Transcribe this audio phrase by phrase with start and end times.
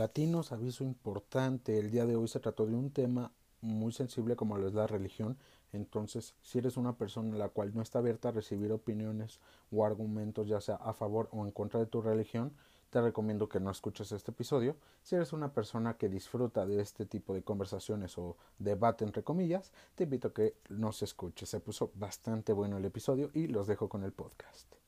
[0.00, 4.56] Latinos, aviso importante, el día de hoy se trató de un tema muy sensible como
[4.56, 5.36] lo es la religión,
[5.74, 9.40] entonces si eres una persona la cual no está abierta a recibir opiniones
[9.70, 12.54] o argumentos ya sea a favor o en contra de tu religión,
[12.88, 14.74] te recomiendo que no escuches este episodio.
[15.02, 19.70] Si eres una persona que disfruta de este tipo de conversaciones o debate entre comillas,
[19.96, 21.50] te invito a que nos escuches.
[21.50, 24.79] Se puso bastante bueno el episodio y los dejo con el podcast.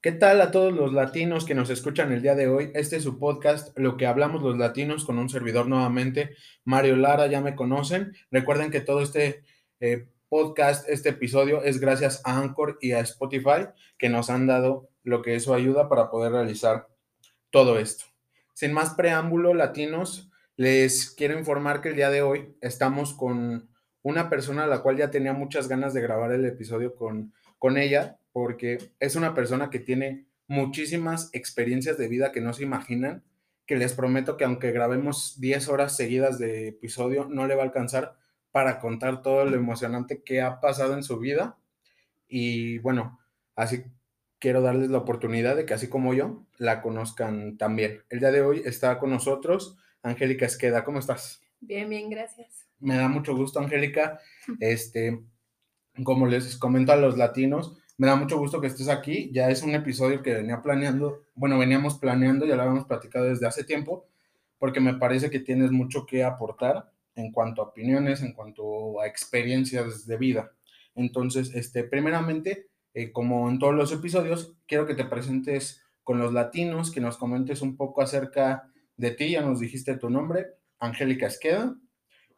[0.00, 2.70] ¿Qué tal a todos los latinos que nos escuchan el día de hoy?
[2.72, 7.26] Este es su podcast, Lo que hablamos los latinos, con un servidor nuevamente, Mario Lara,
[7.26, 8.14] ya me conocen.
[8.30, 9.42] Recuerden que todo este
[9.80, 13.66] eh, podcast, este episodio, es gracias a Anchor y a Spotify,
[13.98, 16.86] que nos han dado lo que es su ayuda para poder realizar
[17.50, 18.04] todo esto.
[18.54, 23.68] Sin más preámbulo, latinos, les quiero informar que el día de hoy estamos con
[24.02, 27.78] una persona a la cual ya tenía muchas ganas de grabar el episodio con, con
[27.78, 33.24] ella porque es una persona que tiene muchísimas experiencias de vida que no se imaginan,
[33.66, 37.66] que les prometo que aunque grabemos 10 horas seguidas de episodio, no le va a
[37.66, 38.16] alcanzar
[38.52, 41.58] para contar todo lo emocionante que ha pasado en su vida.
[42.28, 43.18] Y bueno,
[43.56, 43.82] así
[44.38, 48.04] quiero darles la oportunidad de que así como yo, la conozcan también.
[48.08, 50.84] El día de hoy está con nosotros Angélica Esqueda.
[50.84, 51.42] ¿Cómo estás?
[51.58, 52.68] Bien, bien, gracias.
[52.78, 54.20] Me da mucho gusto, Angélica.
[54.60, 55.24] Este,
[56.04, 59.28] como les comento a los latinos, me da mucho gusto que estés aquí.
[59.32, 63.46] Ya es un episodio que venía planeando, bueno, veníamos planeando, ya lo habíamos platicado desde
[63.46, 64.06] hace tiempo,
[64.58, 69.06] porque me parece que tienes mucho que aportar en cuanto a opiniones, en cuanto a
[69.06, 70.52] experiencias de vida.
[70.94, 76.32] Entonces, este, primeramente, eh, como en todos los episodios, quiero que te presentes con los
[76.32, 79.32] latinos, que nos comentes un poco acerca de ti.
[79.32, 80.46] Ya nos dijiste tu nombre,
[80.78, 81.76] Angélica Esqueda.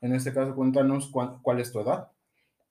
[0.01, 2.11] En este caso, cuéntanos cuál, es tu edad.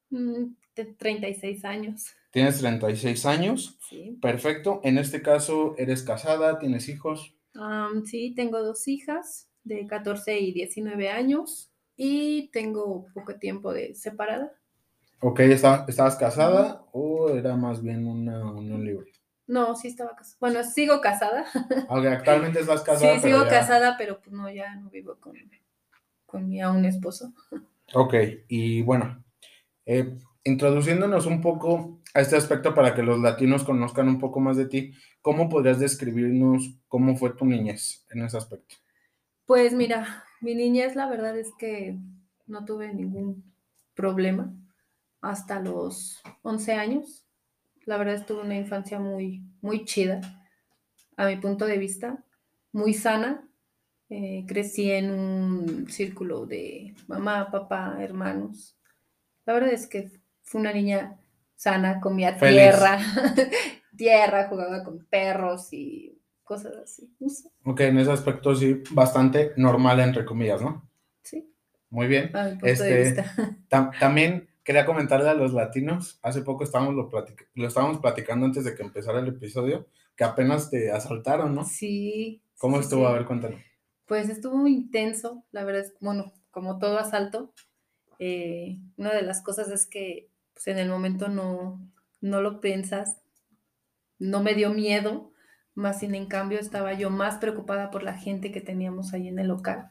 [0.09, 0.55] Mm,
[0.97, 2.15] 36 años.
[2.31, 3.77] Tienes 36 años.
[3.90, 4.17] Sí.
[4.22, 4.81] Perfecto.
[4.84, 6.59] En este caso, ¿eres casada?
[6.59, 7.35] ¿Tienes hijos?
[8.06, 14.53] sí, tengo dos hijas de 14 y 19 años y tengo poco tiempo de separada.
[15.22, 19.11] Ok, ¿estabas casada o era más bien una unión libre?
[19.47, 20.38] No, sí estaba casada.
[20.40, 21.46] Bueno, sigo casada.
[21.90, 23.16] Ok, actualmente estás casada.
[23.16, 25.34] Sí, sigo casada, pero pues no, ya no vivo con,
[26.25, 27.34] con mi aún esposo.
[27.94, 28.13] Ok,
[28.47, 29.23] y bueno,
[29.85, 34.58] eh, introduciéndonos un poco a este aspecto para que los latinos conozcan un poco más
[34.58, 38.75] de ti, ¿cómo podrías describirnos cómo fue tu niñez en ese aspecto?
[39.46, 41.97] Pues mira, mi niñez la verdad es que
[42.47, 43.44] no tuve ningún
[43.94, 44.53] problema
[45.22, 47.25] hasta los 11 años.
[47.86, 50.22] La verdad estuve una infancia muy, muy chida,
[51.18, 52.24] a mi punto de vista,
[52.72, 53.46] muy sana.
[54.09, 58.76] Eh, crecí en un círculo de mamá, papá, hermanos.
[59.46, 61.19] La verdad es que fue una niña
[61.59, 63.00] sana, comía tierra,
[63.97, 67.14] tierra, jugaba con perros y cosas así.
[67.66, 70.90] Ok, en ese aspecto sí, bastante normal, entre comillas, ¿no?
[71.22, 71.53] Sí.
[71.90, 72.31] Muy bien.
[72.64, 73.25] este,
[74.00, 77.09] también quería comentarle a los latinos, hace poco estábamos lo,
[77.56, 81.66] lo estábamos platicando antes de que empezara el episodio, que apenas te asaltaron, ¿no?
[81.66, 82.41] Sí.
[82.58, 83.06] ¿Cómo estuvo?
[83.06, 83.59] A ver, cuéntanos.
[84.06, 87.53] Pues estuvo muy intenso, la verdad es, bueno, como todo asalto,
[88.18, 91.80] eh, una de las cosas es que pues en el momento no,
[92.20, 93.18] no lo piensas,
[94.18, 95.31] no me dio miedo,
[95.74, 99.40] más sin en cambio estaba yo más preocupada por la gente que teníamos ahí en
[99.40, 99.90] el local.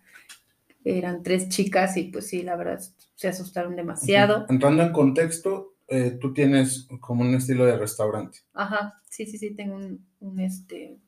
[0.84, 2.80] Eran tres chicas y pues sí, la verdad
[3.14, 4.44] se asustaron demasiado.
[4.50, 8.40] Entrando en contexto, eh, tú tienes como un estilo de restaurante.
[8.52, 9.76] Ajá, sí, sí, sí, tengo
[10.20, 10.98] un, este,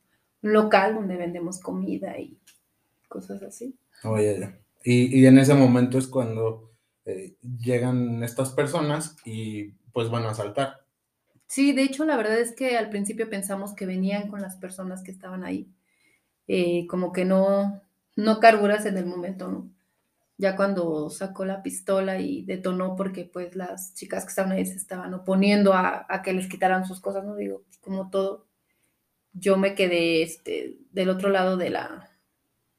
[0.40, 2.38] local donde vendemos comida y
[3.08, 3.76] cosas así.
[4.04, 6.69] Oye, oh, Y, y en ese momento es cuando
[7.04, 10.84] eh, llegan estas personas y pues van a asaltar.
[11.46, 15.02] Sí, de hecho la verdad es que al principio pensamos que venían con las personas
[15.02, 15.68] que estaban ahí,
[16.46, 17.82] eh, como que no,
[18.16, 19.70] no carburas en el momento, ¿no?
[20.38, 24.76] Ya cuando sacó la pistola y detonó porque pues las chicas que estaban ahí se
[24.76, 27.36] estaban oponiendo a, a que les quitaran sus cosas, ¿no?
[27.36, 28.46] Digo, como todo,
[29.32, 32.10] yo me quedé este, del otro lado de la,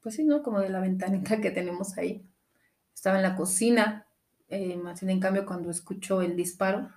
[0.02, 0.42] pues sí, ¿no?
[0.42, 2.26] Como de la ventanita que tenemos ahí.
[2.94, 4.06] Estaba en la cocina
[4.52, 6.90] eh, más en cambio, cuando escucho el disparo,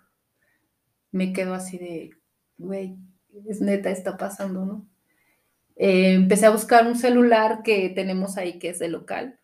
[1.14, 2.10] me quedo así de,
[2.58, 2.98] güey,
[3.48, 4.86] es neta, está pasando, ¿no?
[5.78, 9.40] Eh, empecé a buscar un celular que tenemos ahí, que es de local,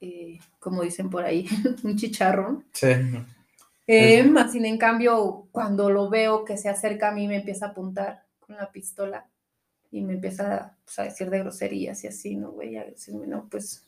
[0.00, 1.46] eh, como dicen por ahí,
[1.84, 2.64] un chicharrón.
[2.72, 2.88] Sí.
[4.28, 7.68] más sin en cambio, cuando lo veo que se acerca a mí, me empieza a
[7.68, 9.28] apuntar con la pistola
[9.92, 12.76] y me empieza pues, a decir de groserías y así, ¿no, güey?
[12.76, 13.86] A decirme, no, pues,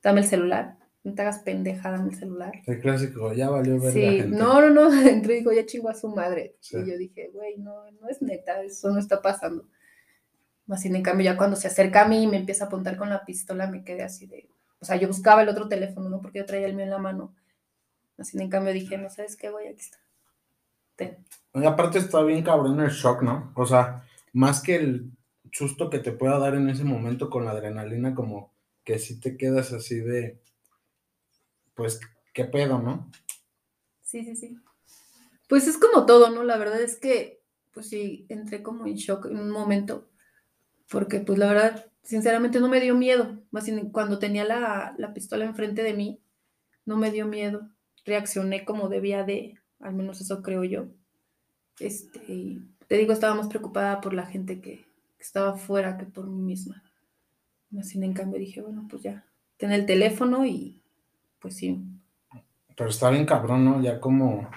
[0.00, 2.52] dame el celular no te hagas pendejada en el celular.
[2.66, 4.36] El clásico, ya valió ver Sí, la gente.
[4.36, 6.56] no, no, no, entré y dijo, ya chingó a su madre.
[6.60, 6.76] Sí.
[6.76, 9.64] Y yo dije, güey, no, no es neta, eso no está pasando.
[10.66, 12.96] Más sin en cambio, ya cuando se acerca a mí y me empieza a apuntar
[12.96, 14.50] con la pistola, me quedé así de,
[14.80, 16.20] o sea, yo buscaba el otro teléfono, ¿no?
[16.20, 17.34] Porque yo traía el mío en la mano.
[18.18, 19.98] Así en cambio dije, no sabes qué, güey, aquí está.
[20.96, 21.16] Ten.
[21.54, 23.52] Y aparte está bien cabrón el shock, ¿no?
[23.54, 25.12] O sea, más que el
[25.52, 28.52] susto que te pueda dar en ese momento con la adrenalina, como
[28.84, 30.40] que sí te quedas así de,
[31.78, 32.00] pues,
[32.34, 33.08] ¿qué pedo, no?
[34.02, 34.58] Sí, sí, sí.
[35.48, 36.42] Pues es como todo, ¿no?
[36.42, 37.40] La verdad es que,
[37.72, 40.10] pues sí, entré como en shock en un momento,
[40.90, 43.40] porque pues la verdad, sinceramente no me dio miedo.
[43.52, 46.20] Más bien, cuando tenía la, la pistola enfrente de mí,
[46.84, 47.70] no me dio miedo.
[48.04, 50.88] Reaccioné como debía de, al menos eso creo yo.
[51.78, 52.58] Este,
[52.88, 54.84] te digo, estaba más preocupada por la gente que,
[55.20, 56.82] estaba afuera que por mí misma.
[57.70, 59.26] Más bien, en cambio dije, bueno, pues ya,
[59.56, 60.80] ten el teléfono y
[61.40, 61.80] pues sí,
[62.76, 63.80] Pero está bien cabrón, ¿no?
[63.82, 64.48] Ya como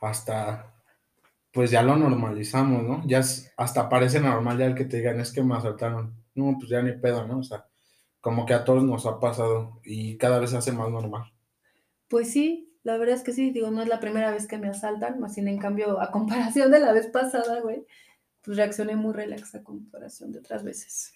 [0.00, 0.74] hasta,
[1.52, 3.02] pues ya lo normalizamos, ¿no?
[3.06, 6.14] Ya es- hasta parece normal ya el que te digan, es que me asaltaron.
[6.34, 7.38] No, pues ya ni pedo, ¿no?
[7.40, 7.66] O sea,
[8.20, 11.32] como que a todos nos ha pasado y cada vez se hace más normal.
[12.08, 14.68] Pues sí, la verdad es que sí, digo, no es la primera vez que me
[14.68, 17.86] asaltan, más sin en cambio, a comparación de la vez pasada, güey,
[18.42, 21.12] pues reaccioné muy relax a comparación de otras veces.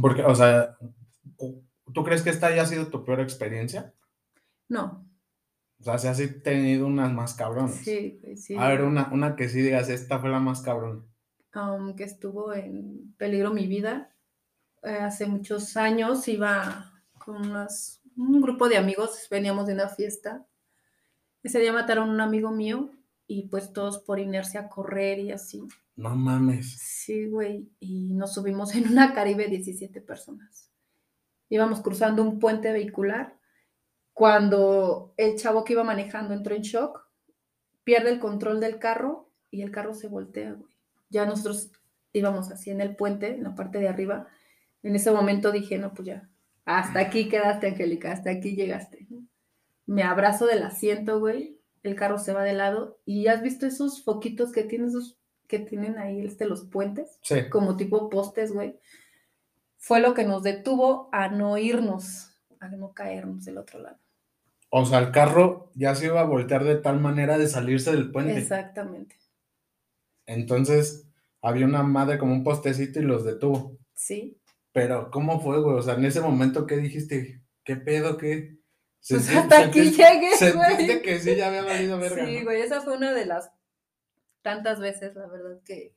[0.00, 0.76] Porque, o sea,
[1.92, 3.92] ¿tú crees que esta haya sido tu peor experiencia?
[4.68, 5.06] No,
[5.80, 7.74] O sea, si has tenido unas más cabronas.
[7.76, 8.56] sí, sí.
[8.56, 11.02] A ver, una, una que sí digas, esta fue la más cabrona.
[11.52, 14.14] Aunque estuvo en peligro mi vida,
[14.82, 20.46] eh, hace muchos años iba con unas- un grupo de amigos, veníamos de una fiesta.
[21.42, 22.90] Ese día mataron a un amigo mío
[23.26, 25.62] y pues todos por inercia a correr y así.
[25.96, 26.76] No mames.
[26.78, 30.70] Sí, güey, y nos subimos en una Caribe 17 personas.
[31.48, 33.35] Íbamos cruzando un puente vehicular
[34.16, 37.06] cuando el chavo que iba manejando entró en shock,
[37.84, 40.74] pierde el control del carro y el carro se voltea, güey.
[41.10, 41.70] Ya nosotros
[42.14, 44.26] íbamos así en el puente, en la parte de arriba.
[44.82, 46.30] En ese momento dije, no, pues ya,
[46.64, 49.06] hasta aquí quedaste, Angélica, hasta aquí llegaste.
[49.84, 54.02] Me abrazo del asiento, güey, el carro se va de lado y has visto esos
[54.02, 57.50] foquitos que tienen esos que tienen ahí este, los puentes, Sí.
[57.50, 58.80] como tipo postes, güey,
[59.76, 63.98] fue lo que nos detuvo a no irnos, a no caernos del otro lado.
[64.70, 68.10] O sea, el carro ya se iba a voltear de tal manera de salirse del
[68.10, 68.36] puente.
[68.38, 69.16] Exactamente,
[70.26, 71.08] Entonces,
[71.42, 73.78] había una madre como un postecito y los detuvo.
[73.94, 74.40] sí.
[74.72, 75.74] Pero, ¿cómo fue, güey?
[75.78, 77.40] O sea, en ese momento, ¿qué dijiste?
[77.64, 78.18] ¿Qué pedo?
[78.18, 78.56] ¿Qué?
[79.08, 81.02] Pues hasta aquí sentiste- llegué, Sentiste güey.
[81.02, 82.44] que sí, ya había valido verga, Sí, ¿no?
[82.44, 83.52] güey, esa fue una de las
[84.42, 85.94] tantas veces, la verdad que,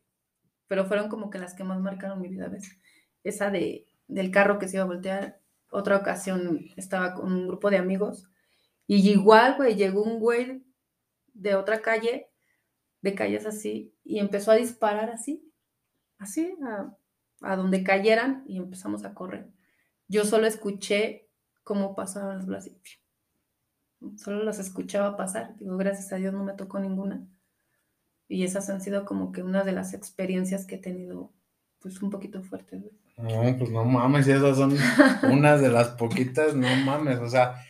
[0.68, 2.78] pero fueron como que las que más marcaron mi vida, ¿ves?
[3.24, 5.42] Esa de, del carro que se iba a voltear,
[5.72, 8.30] otra ocasión estaba con un grupo de amigos
[8.92, 10.64] y igual, güey, llegó un güey
[11.36, 12.32] de otra calle,
[13.02, 15.48] de calles así, y empezó a disparar así,
[16.18, 16.98] así, a,
[17.42, 19.48] a donde cayeran y empezamos a correr.
[20.08, 21.30] Yo solo escuché
[21.64, 22.72] cómo pasaban las balas.
[24.18, 25.56] Solo las escuchaba pasar.
[25.58, 27.28] Digo, gracias a Dios no me tocó ninguna.
[28.28, 31.32] Y esas han sido como que una de las experiencias que he tenido,
[31.78, 32.82] pues un poquito fuertes.
[33.18, 34.76] No, pues no mames, esas son
[35.32, 37.64] unas de las poquitas, no mames, o sea,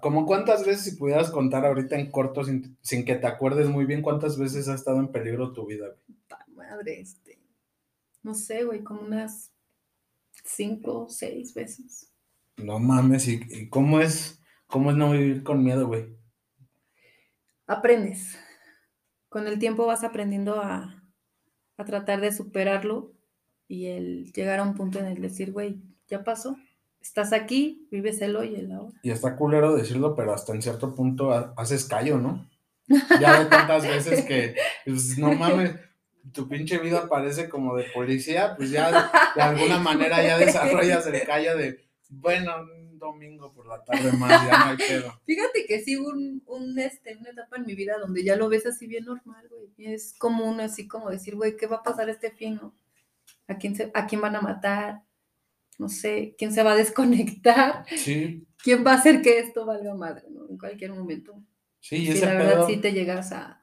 [0.00, 3.84] como cuántas veces, si pudieras contar ahorita en corto, sin, sin que te acuerdes muy
[3.84, 6.68] bien, cuántas veces ha estado en peligro tu vida, güey?
[6.68, 7.40] Madre, este.
[8.22, 9.52] No sé, güey, como unas
[10.44, 12.12] cinco o seis veces.
[12.56, 16.16] No mames, ¿y, y cómo es, cómo es no vivir con miedo, güey?
[17.66, 18.38] Aprendes.
[19.28, 21.02] Con el tiempo vas aprendiendo a,
[21.76, 23.12] a tratar de superarlo
[23.68, 26.56] y el llegar a un punto en el decir, güey, ya pasó.
[27.00, 28.98] Estás aquí, vives el hoy y el ahora.
[29.02, 32.48] Y está culero decirlo, pero hasta en cierto punto ha- haces callo, ¿no?
[33.20, 35.74] Ya de tantas veces que, pues, no mames,
[36.32, 38.98] tu pinche vida parece como de policía, pues ya de,
[39.36, 44.44] de alguna manera ya desarrollas el callo de, bueno, un domingo por la tarde más,
[44.46, 45.12] ya no hay pedo.
[45.24, 48.48] Fíjate que sí hubo un, un, este, una etapa en mi vida donde ya lo
[48.48, 49.68] ves así bien normal, güey.
[49.78, 52.58] Es común así como decir, güey, ¿qué va a pasar este fin?
[52.60, 52.74] no?
[53.48, 55.02] ¿A quién, se, ¿A quién van a matar?
[55.78, 57.84] No sé, ¿quién se va a desconectar?
[57.96, 60.48] Sí, ¿Quién va a hacer que esto valga madre, no?
[60.48, 61.34] En cualquier momento.
[61.80, 63.60] sí, y ese la verdad pedo, sí te llegas a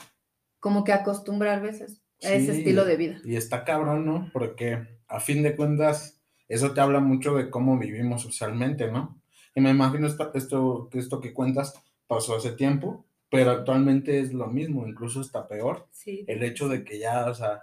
[0.59, 3.17] como que acostumbrar a veces a ese estilo de vida.
[3.25, 4.29] y está cabrón, ¿no?
[4.31, 9.21] Porque a fin de cuentas, eso te habla mucho de cómo vivimos socialmente, ¿no?
[9.55, 11.73] Y me imagino esto, esto, que esto que cuentas
[12.07, 15.87] pasó hace tiempo, pero actualmente es lo mismo, incluso está peor.
[15.91, 16.23] Sí.
[16.27, 17.61] el hecho de que ya, o sea,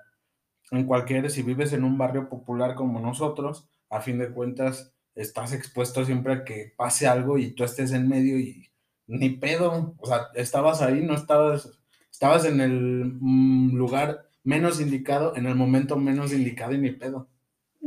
[0.71, 5.53] en cualquier, si vives en un barrio popular como nosotros, a fin de cuentas, estás
[5.53, 8.71] expuesto siempre a que pase algo y tú estés en medio y
[9.07, 11.69] ni pedo, o sea, estabas ahí, no estabas,
[12.11, 17.29] estabas en el mm, lugar menos indicado, en el momento menos indicado y ni pedo.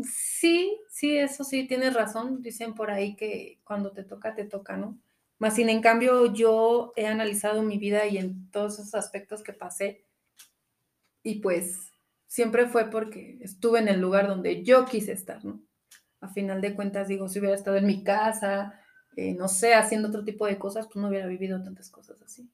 [0.04, 2.42] Sí, sí, eso sí, tienes razón.
[2.42, 5.00] Dicen por ahí que cuando te toca, te toca, ¿no?
[5.40, 9.54] Más sin en cambio, yo he analizado mi vida y en todos esos aspectos que
[9.54, 10.06] pasé,
[11.24, 11.92] y pues
[12.28, 15.62] siempre fue porque estuve en el lugar donde yo quise estar, ¿no?
[16.24, 18.80] A final de cuentas, digo, si hubiera estado en mi casa,
[19.16, 22.50] eh, no sé, haciendo otro tipo de cosas, pues no hubiera vivido tantas cosas así.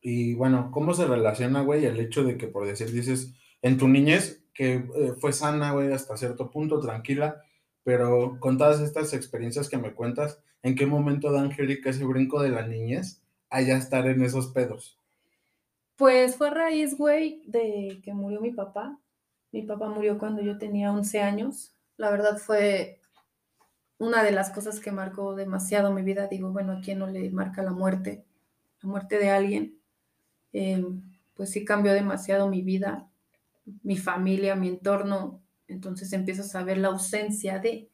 [0.00, 3.88] Y bueno, ¿cómo se relaciona, güey, el hecho de que, por decir, dices, en tu
[3.88, 7.42] niñez, que eh, fue sana, güey, hasta cierto punto, tranquila,
[7.84, 12.42] pero con todas estas experiencias que me cuentas, ¿en qué momento da Angélica ese brinco
[12.42, 14.98] de la niñez a ya estar en esos pedos?
[15.96, 18.98] Pues fue a raíz, güey, de que murió mi papá.
[19.52, 21.74] Mi papá murió cuando yo tenía 11 años.
[21.96, 22.99] La verdad fue
[24.00, 26.26] una de las cosas que marcó demasiado mi vida.
[26.26, 28.24] Digo, bueno, ¿a quién no le marca la muerte?
[28.82, 29.78] La muerte de alguien.
[30.52, 31.02] Em,
[31.34, 33.10] pues sí cambió demasiado mi vida
[33.82, 37.88] mi familia, mi entorno, entonces empiezas a ver la ausencia de,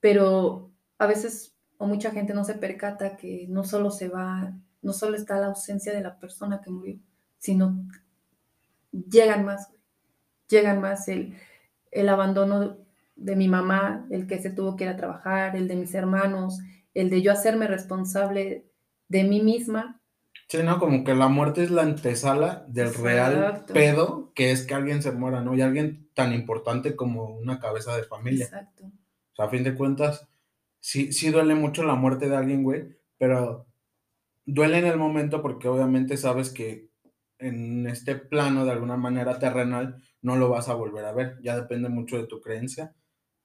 [0.00, 4.92] pero a veces o mucha gente no se percata que no solo se va, no
[4.92, 6.98] solo está la ausencia de la persona que murió,
[7.38, 7.86] sino
[8.92, 9.70] llegan más,
[10.48, 11.36] llegan más el,
[11.90, 12.78] el abandono
[13.22, 16.58] de mi mamá, el que se tuvo que ir a trabajar, el de mis hermanos,
[16.94, 18.66] el de yo hacerme responsable
[19.08, 20.02] de mí misma
[20.52, 20.78] Sí, ¿no?
[20.78, 25.10] Como que la muerte es la antesala del real pedo que es que alguien se
[25.10, 25.54] muera, ¿no?
[25.54, 28.44] Y alguien tan importante como una cabeza de familia.
[28.44, 28.84] Exacto.
[28.84, 30.28] O sea, a fin de cuentas,
[30.78, 33.66] sí, sí duele mucho la muerte de alguien, güey, pero
[34.44, 36.90] duele en el momento porque obviamente sabes que
[37.38, 41.38] en este plano, de alguna manera terrenal, no lo vas a volver a ver.
[41.42, 42.94] Ya depende mucho de tu creencia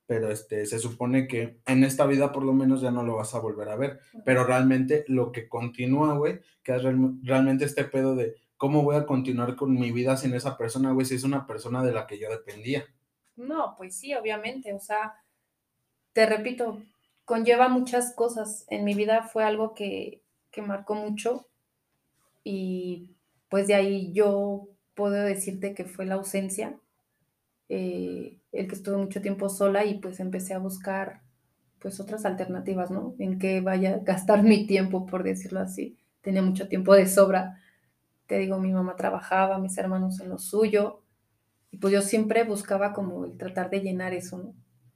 [0.07, 3.35] pero este, se supone que en esta vida por lo menos ya no lo vas
[3.35, 3.99] a volver a ver.
[4.25, 6.81] Pero realmente lo que continúa, güey, que es
[7.23, 11.05] realmente este pedo de cómo voy a continuar con mi vida sin esa persona, güey,
[11.05, 12.85] si es una persona de la que yo dependía.
[13.35, 15.21] No, pues sí, obviamente, o sea,
[16.13, 16.81] te repito,
[17.25, 18.65] conlleva muchas cosas.
[18.69, 21.47] En mi vida fue algo que, que marcó mucho
[22.45, 23.11] y
[23.49, 26.79] pues de ahí yo puedo decirte que fue la ausencia
[27.69, 31.22] eh, el que estuve mucho tiempo sola y pues empecé a buscar
[31.80, 33.16] pues otras alternativas, ¿no?
[33.20, 35.98] En que vaya a gastar mi tiempo, por decirlo así.
[36.22, 37.60] Tenía mucho tiempo de sobra.
[38.25, 41.01] Te digo, mi mamá trabajaba, mis hermanos en lo suyo.
[41.72, 44.54] Y pues yo siempre buscaba como el tratar de llenar eso, ¿no?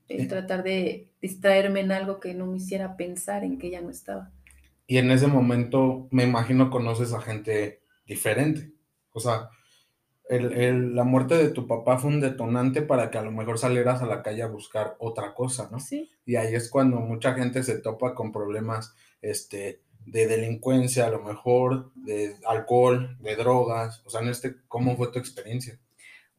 [0.08, 3.90] El tratar de distraerme en algo que no me hiciera pensar en que ya no
[3.90, 4.32] estaba.
[4.88, 8.74] Y en ese momento, me imagino, conoces a gente diferente.
[9.14, 9.50] O sea,
[10.32, 14.02] el, la muerte de tu papá fue un detonante para que a lo mejor salieras
[14.02, 15.80] a la calle a buscar otra cosa, ¿no?
[15.80, 16.10] Sí.
[16.26, 21.22] Y ahí es cuando mucha gente se topa con problemas este, de delincuencia, a lo
[21.22, 24.02] mejor, de alcohol, de drogas.
[24.06, 25.78] O sea, en este, ¿cómo fue tu experiencia?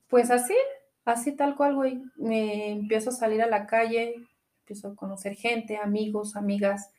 [0.09, 0.57] Pues así,
[1.05, 2.03] así tal cual, güey.
[2.17, 4.15] Me empiezo a salir a la calle,
[4.61, 6.91] empiezo a conocer gente, amigos, amigas,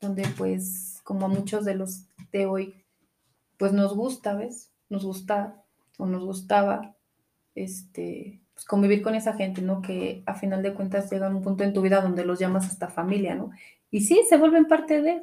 [0.00, 2.74] donde pues, como a muchos de los de hoy,
[3.56, 4.72] pues nos gusta, ¿ves?
[4.88, 5.59] Nos gusta
[6.00, 6.96] o nos gustaba
[7.54, 9.82] este, pues, convivir con esa gente, ¿no?
[9.82, 12.66] Que a final de cuentas llega a un punto en tu vida donde los llamas
[12.66, 13.50] hasta familia, ¿no?
[13.90, 15.22] Y sí, se vuelven parte de,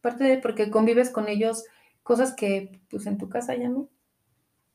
[0.00, 1.64] parte de, porque convives con ellos
[2.02, 3.88] cosas que pues en tu casa ya no.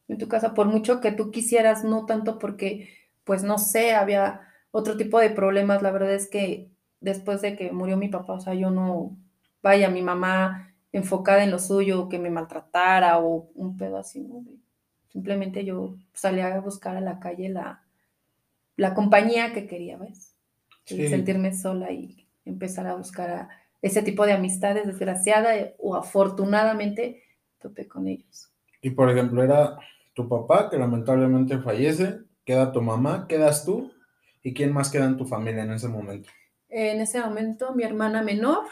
[0.08, 2.90] En tu casa, por mucho que tú quisieras, no tanto porque,
[3.24, 4.42] pues no sé, había
[4.72, 5.82] otro tipo de problemas.
[5.82, 9.18] La verdad es que después de que murió mi papá, o sea, yo no,
[9.64, 14.44] vaya, mi mamá enfocada en lo suyo, que me maltratara o un pedo así, ¿no?
[15.12, 17.84] Simplemente yo salía a buscar a la calle la,
[18.78, 20.36] la compañía que quería, ¿ves?
[20.86, 23.50] sentirme sola y empezar a buscar a
[23.82, 27.24] ese tipo de amistades, desgraciada o afortunadamente
[27.60, 28.52] topé con ellos.
[28.82, 29.78] Y por ejemplo, era
[30.14, 33.92] tu papá que lamentablemente fallece, queda tu mamá, quedas tú,
[34.44, 36.30] ¿y quién más queda en tu familia en ese momento?
[36.70, 38.66] En ese momento mi hermana menor,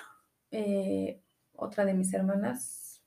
[0.51, 1.21] eh,
[1.53, 3.01] otra de mis hermanas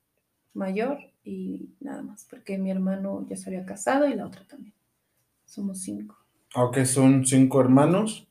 [0.55, 4.75] mayor y nada más, porque mi hermano ya se había casado y la otra también.
[5.45, 6.17] Somos cinco.
[6.55, 8.29] Aunque son cinco hermanos,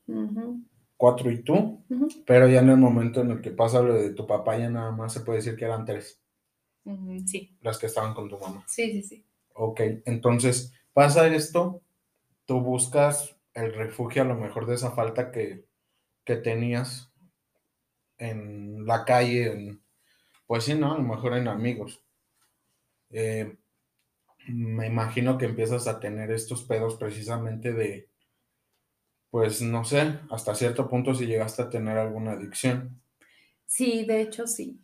[0.96, 1.82] cuatro y tú,
[2.26, 4.92] pero ya en el momento en el que pasa lo de tu papá, ya nada
[4.92, 6.20] más se puede decir que eran tres.
[7.26, 7.56] sí.
[7.60, 8.64] Las que estaban con tu mamá.
[8.66, 9.24] Sí, sí, sí.
[9.54, 11.82] Ok, entonces pasa esto,
[12.46, 15.66] tú buscas el refugio a lo mejor de esa falta que,
[16.24, 17.12] que tenías
[18.18, 19.82] en la calle, en,
[20.46, 20.92] pues sí, ¿no?
[20.92, 22.01] A lo mejor en amigos.
[23.12, 23.56] Eh,
[24.48, 28.08] me imagino que empiezas a tener estos pedos precisamente de,
[29.30, 33.00] pues no sé, hasta cierto punto si llegaste a tener alguna adicción.
[33.66, 34.80] Sí, de hecho sí.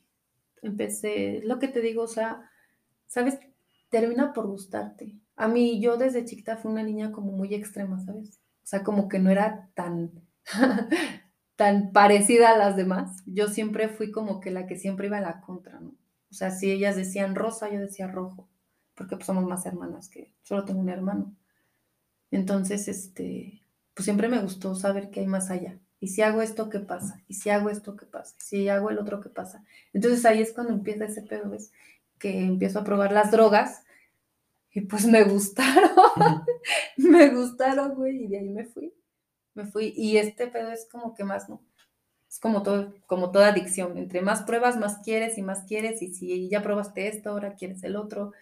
[0.62, 2.50] Empecé, lo que te digo, o sea,
[3.06, 3.38] ¿sabes?
[3.90, 5.16] Termina por gustarte.
[5.36, 8.40] A mí, yo desde chiquita fui una niña como muy extrema, ¿sabes?
[8.62, 10.10] O sea, como que no era tan,
[11.56, 13.22] tan parecida a las demás.
[13.26, 15.94] Yo siempre fui como que la que siempre iba a la contra, ¿no?
[16.30, 18.48] O sea, si ellas decían rosa, yo decía rojo,
[18.94, 21.34] porque pues somos más hermanas que solo tengo un hermano.
[22.30, 23.62] Entonces, este,
[23.94, 25.78] pues siempre me gustó saber qué hay más allá.
[26.00, 27.22] Y si hago esto, ¿qué pasa?
[27.26, 28.36] Y si hago esto, ¿qué pasa?
[28.38, 29.64] Y si hago el otro, ¿qué pasa?
[29.92, 31.72] Entonces ahí es cuando empieza ese pedo, ¿ves?
[32.18, 33.82] Que empiezo a probar las drogas
[34.72, 35.90] y pues me gustaron.
[36.96, 38.94] me gustaron, güey, y de ahí me fui.
[39.54, 39.92] Me fui.
[39.96, 41.62] Y este pedo es como que más, ¿no?
[42.28, 43.96] Es como, todo, como toda adicción.
[43.96, 46.02] Entre más pruebas, más quieres y más quieres.
[46.02, 48.32] Y si ya probaste esto, ahora quieres el otro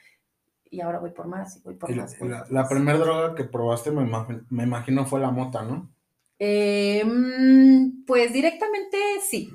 [0.71, 2.17] y ahora voy por más y voy por más.
[2.51, 4.09] la, primera droga que probaste, me,
[4.51, 5.91] me, imagino, fue la mota, ¿no?
[6.39, 9.51] Eh, mm, pues directamente sí,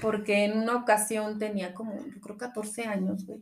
[0.00, 3.40] porque en una ocasión tenía como, yo creo, 14 años, güey.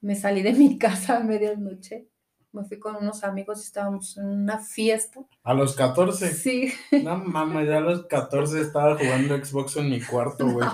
[0.00, 2.08] Me salí de mi casa a medianoche
[2.56, 5.20] me fui con unos amigos y estábamos en una fiesta.
[5.44, 6.32] ¿A los 14?
[6.32, 6.72] Sí.
[7.02, 10.66] No mames, ya a los 14 estaba jugando Xbox en mi cuarto, güey.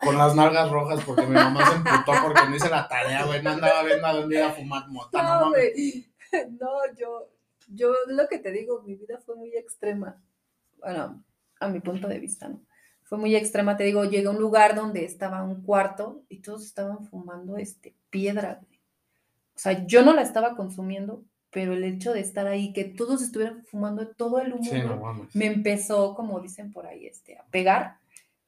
[0.00, 3.42] con las nalgas rojas porque mi mamá se emputó porque no hice la tarea, güey.
[3.42, 5.56] No andaba viendo a dónde iba a fumar mota, no, no
[6.60, 7.28] No, yo,
[7.68, 10.22] yo lo que te digo, mi vida fue muy extrema.
[10.78, 11.24] Bueno,
[11.58, 12.60] a mi punto de vista, ¿no?
[13.04, 16.64] Fue muy extrema, te digo, llegué a un lugar donde estaba un cuarto y todos
[16.64, 18.71] estaban fumando este piedra, güey.
[19.54, 23.22] O sea, yo no la estaba consumiendo, pero el hecho de estar ahí, que todos
[23.22, 27.98] estuvieran fumando todo el humo, me empezó, como dicen por ahí, este, a pegar.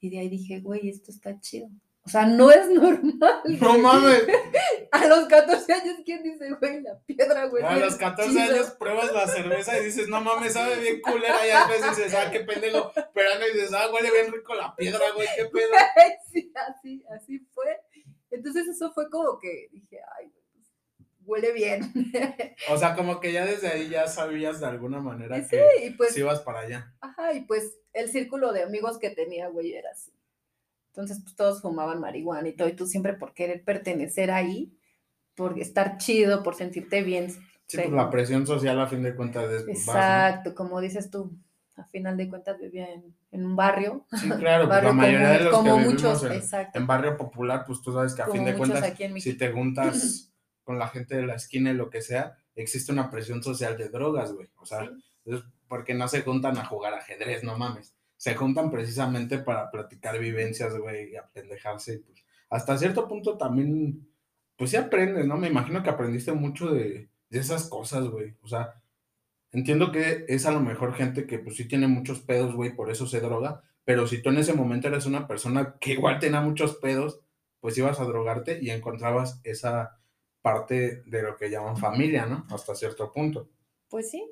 [0.00, 1.68] Y de ahí dije, güey, esto está chido.
[2.06, 3.40] O sea, no es normal.
[3.60, 4.24] No mames.
[4.92, 7.64] A los 14 años, ¿quién dice, güey, la piedra, güey?
[7.64, 11.44] A los 14 años pruebas la cerveza y dices, no mames, sabe bien culera.
[11.46, 12.92] Y a veces dices, ah, qué pendejo.
[13.12, 15.70] Pero y dices, ah, huele bien rico la piedra, güey, qué pedo.
[16.32, 17.80] sí, así, así fue.
[18.30, 20.30] Entonces eso fue como que dije, ay,
[21.26, 21.92] huele bien.
[22.70, 25.90] O sea, como que ya desde ahí ya sabías de alguna manera sí, que y
[25.90, 26.94] pues, si ibas para allá.
[27.00, 30.12] Ajá, y pues el círculo de amigos que tenía, güey, era así.
[30.88, 34.78] Entonces, pues todos fumaban marihuana y todo, y tú siempre por querer pertenecer ahí,
[35.34, 37.30] por estar chido, por sentirte bien.
[37.30, 39.64] Sí, pues la presión social a fin de cuentas es...
[39.64, 41.36] Pues, Exacto, como dices tú,
[41.76, 44.06] a final de cuentas vivía en, un barrio.
[44.12, 47.92] Sí, claro, pues la mayoría de los que muchos, en, en, barrio popular, pues tú
[47.92, 50.32] sabes que a fin de cuentas, si te juntas
[50.64, 53.88] con la gente de la esquina y lo que sea, existe una presión social de
[53.88, 54.48] drogas, güey.
[54.56, 54.90] O sea,
[55.68, 57.94] porque no se juntan a jugar ajedrez, no mames.
[58.16, 61.98] Se juntan precisamente para platicar vivencias, güey, y apendejarse.
[61.98, 64.08] Pues, hasta cierto punto también,
[64.56, 65.36] pues sí aprendes, ¿no?
[65.36, 68.34] Me imagino que aprendiste mucho de, de esas cosas, güey.
[68.42, 68.80] O sea,
[69.52, 72.90] entiendo que es a lo mejor gente que pues sí tiene muchos pedos, güey, por
[72.90, 76.40] eso se droga, pero si tú en ese momento eres una persona que igual tenía
[76.40, 77.20] muchos pedos,
[77.60, 79.98] pues ibas a drogarte y encontrabas esa
[80.44, 82.46] parte de lo que llaman familia, ¿no?
[82.50, 83.48] Hasta cierto punto.
[83.88, 84.30] Pues sí.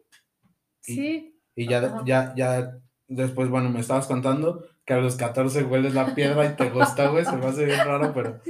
[0.79, 1.40] sí.
[1.55, 6.14] Y ya, ya, ya, después, bueno, me estabas contando que a los 14 hueles la
[6.14, 8.42] piedra y te gusta, güey, se me hace bien raro, pero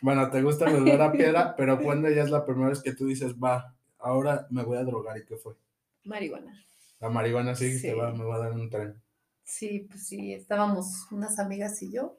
[0.00, 2.92] bueno, te gusta el olor a piedra, pero cuando ya es la primera vez que
[2.92, 5.54] tú dices, va, ahora me voy a drogar, ¿y qué fue?
[6.02, 6.60] Marihuana.
[6.98, 7.92] La marihuana sí, sí.
[7.92, 9.00] va, me va a dar un tren.
[9.44, 12.18] Sí, pues sí, estábamos unas amigas y yo.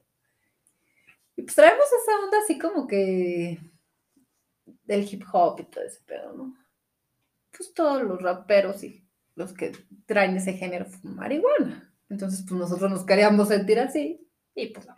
[1.35, 3.59] Y pues traemos esa onda así como que
[4.87, 6.55] del hip hop y todo ese pedo, ¿no?
[7.55, 9.71] Pues todos los raperos y los que
[10.05, 11.93] traen ese género marihuana.
[12.09, 14.97] Entonces, pues nosotros nos queríamos sentir así y pues la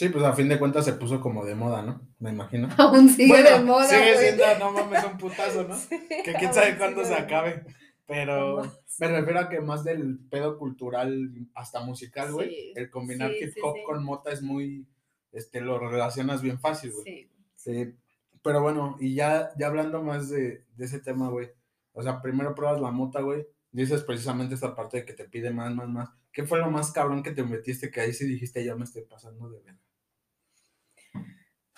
[0.00, 2.00] Sí, pues a fin de cuentas se puso como de moda, ¿no?
[2.20, 2.70] Me imagino.
[2.78, 3.84] Aún sigue de moda.
[3.84, 5.76] Sigue siendo, no mames, un putazo, ¿no?
[6.24, 7.66] que quién sabe cuándo se acabe.
[8.06, 8.62] Pero
[8.98, 12.72] me refiero a que más del pedo cultural hasta musical, güey.
[12.76, 14.86] el combinar hip hop con mota es muy,
[15.32, 17.28] este, lo relacionas bien fácil, güey.
[17.54, 17.94] Sí.
[18.42, 21.50] Pero bueno, y ya, ya hablando más de, ese tema, güey.
[21.92, 23.46] O sea, primero pruebas la mota, güey.
[23.72, 26.10] Dices precisamente esta parte de que te pide más, más, más.
[26.32, 29.02] ¿Qué fue lo más cabrón que te metiste que ahí sí dijiste ya me estoy
[29.02, 29.76] pasando de ver?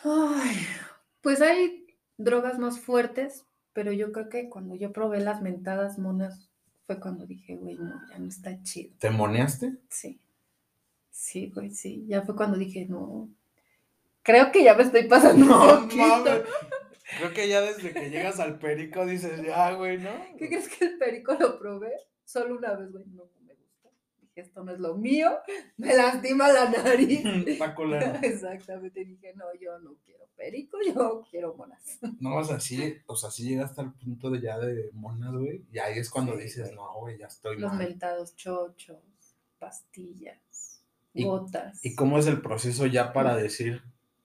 [0.05, 0.57] Ay,
[1.21, 6.51] pues hay drogas más fuertes, pero yo creo que cuando yo probé las mentadas monas
[6.87, 8.95] fue cuando dije, güey, no, ya no está chido.
[8.99, 9.79] ¿Te moneaste?
[9.89, 10.21] Sí.
[11.11, 12.05] Sí, güey, sí.
[12.09, 13.29] Ya fue cuando dije, no,
[14.23, 16.45] Creo que ya me estoy pasando no, un poquito.
[17.19, 20.11] Creo que ya desde que llegas al perico dices, ya, güey, ¿no?
[20.39, 21.93] ¿Qué crees que el perico lo probé?
[22.25, 23.91] Solo una vez, güey, no, me gusta.
[24.21, 25.31] dije, esto no es lo mío,
[25.77, 27.21] me lastima la nariz.
[27.47, 28.15] Está culero.
[28.23, 31.99] Exactamente, dije, no, yo no quiero perico, yo quiero monas.
[32.21, 35.65] No, o sea, sí, o sea, sí llegaste al punto de ya de monas, güey.
[35.71, 36.77] Y ahí es cuando Sí, dices, güey.
[36.77, 37.87] no, güey, ya estoy Los mal.
[37.87, 38.97] mentados chochos,
[39.59, 40.83] pastillas,
[41.13, 41.85] Y- gotas.
[41.85, 43.83] ¿Y cómo es el proceso ya para decir,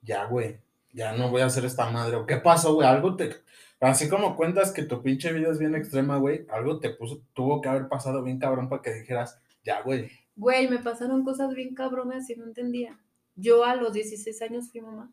[0.08, 0.58] ya, güey,
[0.92, 2.16] ya no voy a hacer esta madre?
[2.16, 2.88] ¿O qué pasó, güey?
[2.88, 3.36] Algo te...
[3.78, 7.60] Así como cuentas que tu pinche vida es bien extrema, güey, algo te puso, tuvo
[7.60, 10.10] que haber pasado bien cabrón para que dijeras, ya, güey.
[10.34, 12.98] Güey, me pasaron cosas bien cabronas y no entendía.
[13.36, 15.12] Yo a los 16 años fui mamá.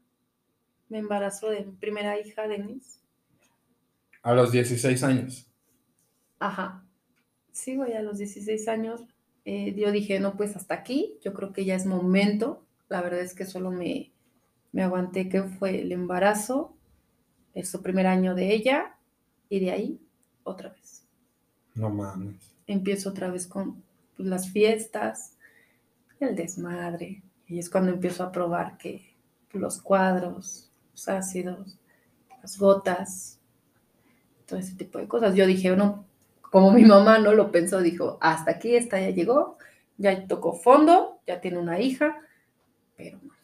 [0.90, 3.02] Me embarazó de mi primera hija, Denise.
[4.24, 5.52] A los 16 años.
[6.40, 6.84] Ajá.
[7.52, 9.04] Sí, güey, a los 16 años
[9.44, 12.66] eh, yo dije, no, pues hasta aquí, yo creo que ya es momento.
[12.88, 14.15] La verdad es que solo me,
[14.76, 16.74] me aguanté que fue el embarazo,
[17.54, 18.98] el su primer año de ella,
[19.48, 20.02] y de ahí
[20.44, 21.06] otra vez.
[21.76, 22.54] No mames.
[22.68, 23.82] Empiezo otra vez con
[24.18, 25.38] pues, las fiestas,
[26.20, 29.16] el desmadre, y es cuando empiezo a probar que
[29.54, 31.78] los cuadros, los ácidos,
[32.42, 33.40] las gotas,
[34.46, 35.36] todo ese tipo de cosas.
[35.36, 36.04] Yo dije, no,
[36.42, 39.58] como mi mamá no lo pensó, dijo, hasta aquí, esta ya llegó,
[39.98, 42.18] ya tocó fondo, ya tiene una hija,
[42.98, 43.35] pero no,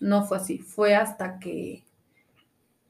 [0.00, 0.58] no fue así.
[0.58, 1.84] Fue hasta que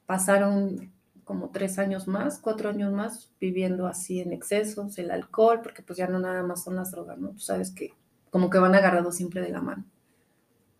[0.07, 0.92] pasaron
[1.25, 5.96] como tres años más, cuatro años más, viviendo así en excesos, el alcohol, porque pues
[5.96, 7.31] ya no nada más son las drogas, ¿no?
[7.31, 7.94] Tú sabes que
[8.31, 9.85] como que van agarrados siempre de la mano.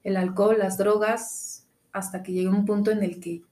[0.03, 3.43] El alcohol, las drogas, hasta que llegué a un punto en el que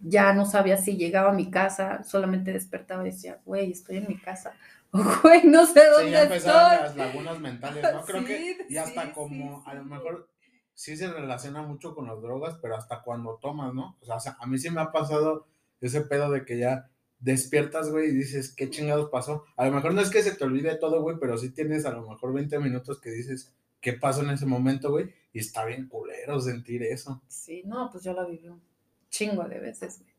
[0.00, 4.08] ya no sabía si llegaba a mi casa, solamente despertaba y decía, güey, estoy en
[4.08, 4.52] mi casa.
[4.90, 6.78] O, güey, no sé Sí, dónde ya empezaron estoy.
[6.78, 8.02] las lagunas mentales, ¿no?
[8.06, 9.88] Creo que, Sí, y hasta sí, como, sí, a lo sí.
[9.90, 10.30] mejor
[10.78, 13.96] sí se relaciona mucho con las drogas, pero hasta cuando tomas, ¿no?
[14.00, 15.44] O sea, o sea, a mí sí me ha pasado
[15.80, 16.88] ese pedo de que ya
[17.18, 19.44] despiertas, güey, y dices, ¿qué chingados pasó?
[19.56, 21.90] A lo mejor no es que se te olvide todo, güey, pero sí tienes a
[21.90, 25.12] lo mejor 20 minutos que dices, ¿qué pasó en ese momento, güey?
[25.32, 27.20] Y está bien culero sentir eso.
[27.26, 28.62] Sí, no, pues yo la viví un
[29.10, 30.12] chingo de veces, güey.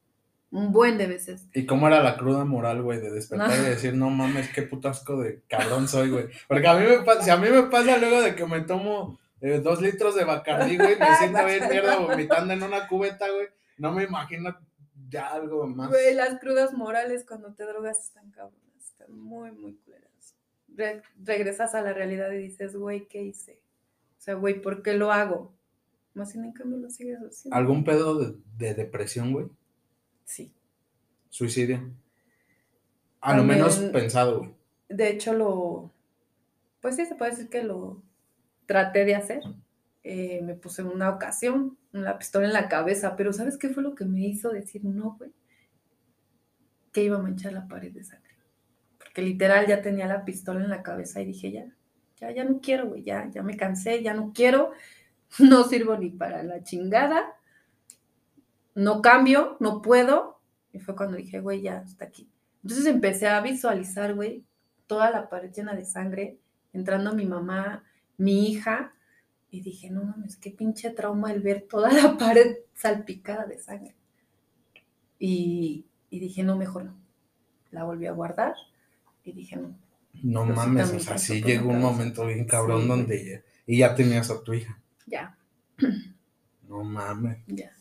[0.52, 1.48] Un buen de veces.
[1.54, 4.89] ¿Y cómo era la cruda moral, güey, de despertar y decir, no mames, qué puto
[4.89, 6.26] asco de cabrón soy, güey?
[6.50, 9.19] Porque a mí me pasa, si a mí me pasa luego de que me tomo
[9.41, 13.47] eh, dos litros de Bacardí, güey, me siento bien mierda vomitando en una cubeta, güey,
[13.78, 14.58] no me imagino
[15.10, 15.89] ya algo más.
[15.89, 20.36] Güey, las crudas morales cuando te drogas están cabronas, están muy, muy culeras.
[20.75, 23.60] Re- regresas a la realidad y dices, güey, ¿qué hice?
[24.17, 25.52] O sea, güey, ¿por qué lo hago?
[26.13, 27.56] Más sin en cambio lo sigues haciendo.
[27.56, 29.47] ¿Algún pedo de, de depresión, güey?
[30.25, 30.54] Sí.
[31.30, 31.89] Suicidio.
[33.21, 34.54] A lo menos pensado, güey.
[34.89, 35.91] De hecho, lo.
[36.82, 38.02] Pues sí, se puede decir que lo
[38.69, 39.41] traté de hacer.
[40.03, 43.82] Eh, me puse en una ocasión una pistola en la cabeza, pero ¿sabes qué fue
[43.82, 45.32] lo que me hizo decir no, güey?
[46.91, 48.29] Que iba a manchar la pared de sangre.
[48.99, 51.65] Porque literal ya tenía la pistola en la cabeza y dije, ya,
[52.17, 54.69] ya, ya no quiero, güey, ya, ya me cansé, ya no quiero,
[55.39, 57.25] no sirvo ni para la chingada,
[58.75, 60.39] no cambio, no puedo.
[60.73, 62.29] Y fue cuando dije, güey, ya, hasta aquí.
[62.62, 64.45] Entonces empecé a visualizar, güey,
[64.86, 66.38] toda la pared llena de sangre,
[66.71, 67.84] entrando mi mamá,
[68.19, 68.93] mi hija,
[69.51, 73.95] y dije, no mames, qué pinche trauma el ver toda la pared salpicada de sangre.
[75.19, 76.95] Y, y dije, no, mejor no.
[77.71, 78.55] La volví a guardar
[79.23, 79.75] y dije, no.
[80.23, 83.43] No Pero sí mames, o sea, sí llegó un momento bien cabrón Sí, donde ya,
[83.65, 84.79] y ya tenías a tu hija.
[85.08, 85.38] Ya,
[86.69, 87.39] No mames.
[87.47, 87.71] ya.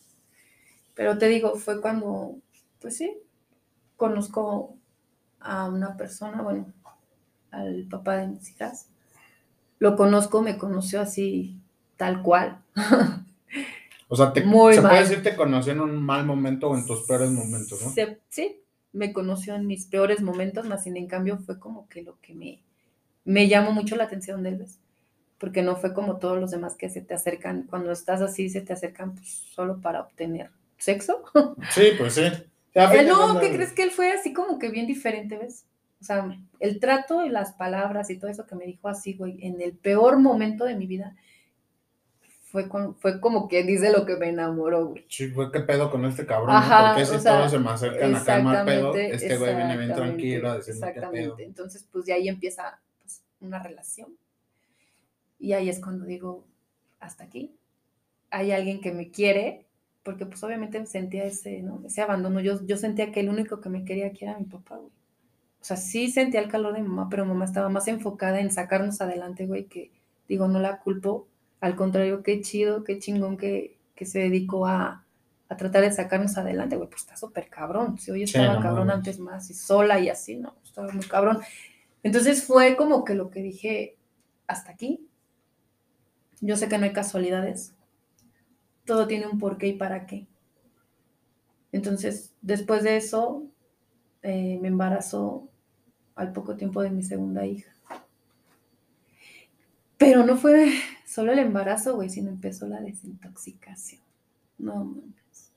[0.95, 2.39] Pero te digo, fue cuando,
[2.81, 3.17] pues sí,
[3.97, 4.77] conozco
[5.41, 6.73] a una persona, bueno,
[7.51, 8.89] al papá de mis hijas.
[9.79, 11.57] Lo conozco, me conoció así,
[11.97, 12.59] tal cual.
[14.09, 16.87] O sea, te, Muy se puede decir te conoció en un mal momento o en
[16.87, 17.91] tus peores momentos, ¿no?
[17.93, 18.63] Se- sí,
[18.93, 22.35] me conoció en mis peores momentos, más sin en cambio fue como que lo que
[22.35, 22.63] me,
[23.25, 24.79] me llamó mucho la atención de él, ¿ves?
[25.39, 28.63] Porque no fue como todos los demás que se te acercan, cuando estás así, se
[28.63, 31.23] te acercan pues, solo para obtener sexo.
[31.71, 32.23] Sí, pues sí.
[32.23, 35.65] Eh, no, ¿qué crees que él fue así como que bien diferente, ves?
[36.01, 39.39] O sea, el trato y las palabras y todo eso que me dijo así, güey,
[39.45, 41.17] en el peor momento de mi vida,
[42.45, 45.05] fue, con- fue como que dice lo que me enamoró, güey.
[45.09, 46.57] Sí, fue qué pedo con este cabrón.
[46.63, 49.77] Porque si o sea, todos se me acercan a calmar pedo, Exactamente, este güey viene
[49.77, 51.05] bien exactamente, tranquilo a decirme qué pedo.
[51.11, 51.45] Exactamente.
[51.45, 54.17] Entonces, pues de ahí empieza pues, una relación.
[55.39, 56.47] Y ahí es cuando digo,
[57.01, 57.55] hasta aquí.
[58.31, 59.67] Hay alguien que me quiere,
[60.03, 61.83] porque pues obviamente sentía ese, ¿no?
[61.85, 62.41] ese abandono.
[62.41, 64.93] Yo, yo sentía que el único que me quería aquí era mi papá, güey.
[65.61, 69.01] O sea, sí sentía el calor de mamá, pero mamá estaba más enfocada en sacarnos
[69.01, 69.93] adelante, güey, que
[70.29, 71.29] digo, no la culpo.
[71.61, 75.05] Al contrario, qué chido, qué chingón que, que se dedicó a,
[75.49, 77.99] a tratar de sacarnos adelante, güey, pues está súper cabrón.
[77.99, 78.95] Si hoy Sí, estaba no cabrón mames.
[78.95, 81.41] antes más y sola y así, no, estaba muy cabrón.
[82.03, 83.97] Entonces fue como que lo que dije,
[84.47, 85.09] hasta aquí.
[86.41, 87.75] Yo sé que no hay casualidades.
[88.87, 90.27] Todo tiene un porqué y para qué.
[91.73, 93.45] Entonces, después de eso,
[94.23, 95.49] eh, me embarazó
[96.15, 97.71] al poco tiempo de mi segunda hija.
[99.97, 100.73] Pero no fue
[101.07, 104.01] solo el embarazo, güey, sino empezó la desintoxicación.
[104.59, 105.53] No mames.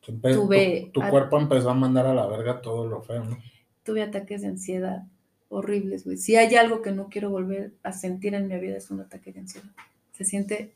[0.00, 3.38] Tuve tu, cuerpo empezó a mandar a la verga todo lo feo, ¿no?
[3.82, 5.02] Tuve ataques de ansiedad
[5.48, 6.16] horribles, güey.
[6.16, 9.32] Si hay algo que no quiero volver a sentir en mi vida es un ataque
[9.32, 9.70] de ansiedad.
[10.12, 10.74] Se siente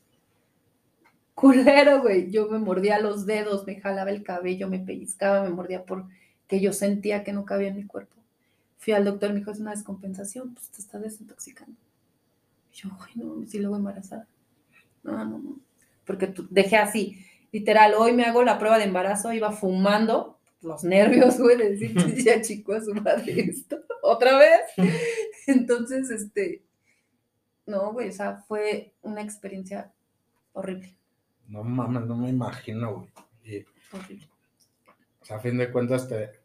[1.33, 2.29] culero, güey.
[2.29, 5.85] Yo me mordía los dedos, me jalaba el cabello, me pellizcaba, me mordía
[6.51, 8.13] porque yo sentía que no cabía en mi cuerpo.
[8.77, 11.77] Fui al doctor, me dijo, es una descompensación, pues te está desintoxicando.
[12.73, 14.27] Y yo, güey, no, si luego embarazada.
[15.01, 15.59] No, no, no.
[16.03, 21.39] Porque dejé así, literal, hoy me hago la prueba de embarazo, iba fumando, los nervios,
[21.39, 24.59] güey, de decir, ya chico, a su madre esto, otra vez.
[25.47, 26.63] Entonces, este,
[27.65, 29.93] no, güey, o sea, fue una experiencia
[30.51, 30.97] horrible.
[31.47, 33.65] No mames, no me imagino, güey.
[33.93, 34.27] Horrible.
[35.21, 36.40] O sea, a fin de cuentas te,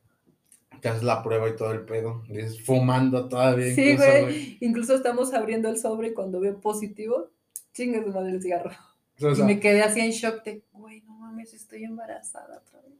[0.81, 2.23] te haces la prueba y todo el pedo.
[2.29, 3.75] Y fumando todavía.
[3.75, 4.59] Sí, incluso, güey.
[4.61, 7.31] Incluso estamos abriendo el sobre y cuando veo positivo,
[7.73, 8.71] chingue su madre el cigarro.
[9.19, 12.93] y me quedé así en shock de, güey, no mames, estoy embarazada otra vez.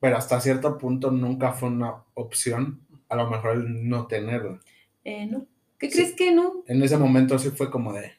[0.00, 4.60] Pero hasta cierto punto nunca fue una opción, a lo mejor el no tenerlo.
[5.04, 5.46] Eh, no.
[5.78, 6.62] ¿Qué crees que no?
[6.66, 8.12] En ese momento sí fue como de,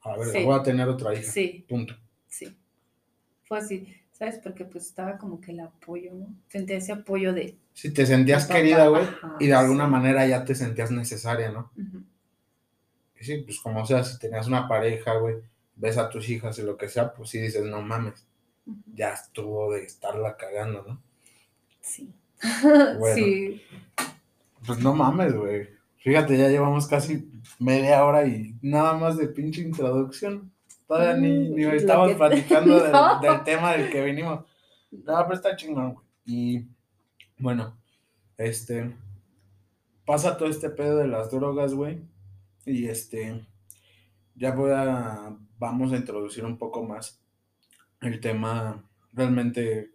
[0.00, 1.30] a ver, voy a tener otra hija.
[1.30, 1.64] Sí.
[1.68, 1.94] Punto.
[2.26, 2.56] Sí.
[3.44, 3.86] Fue así.
[4.22, 4.38] ¿Sabes?
[4.40, 6.28] Porque pues estaba como que el apoyo, ¿no?
[6.46, 7.56] Sentía ese apoyo de...
[7.72, 9.04] Sí, te sentías querida, güey,
[9.40, 11.72] y de alguna manera ya te sentías necesaria, ¿no?
[13.20, 15.36] sí, pues como sea, si tenías una pareja, güey,
[15.74, 18.26] ves a tus hijas y lo que sea, pues sí dices, no mames,
[18.94, 21.02] ya estuvo de estarla cagando, ¿no?
[21.80, 22.12] Sí.
[22.98, 23.62] Bueno, sí.
[24.64, 25.68] Pues no mames, güey.
[25.98, 30.51] Fíjate, ya llevamos casi media hora y nada más de pinche introducción.
[30.92, 34.44] Todavía ni, ni estamos platicando del, tema del que vinimos.
[34.90, 36.06] No, pero está chingón, güey.
[36.26, 36.68] Y
[37.38, 37.78] bueno,
[38.36, 38.94] este.
[40.04, 42.02] Pasa todo este pedo de las drogas, güey.
[42.66, 43.42] Y este.
[44.34, 45.34] Ya voy a.
[45.58, 47.22] Vamos a introducir un poco más
[48.02, 49.92] el tema realmente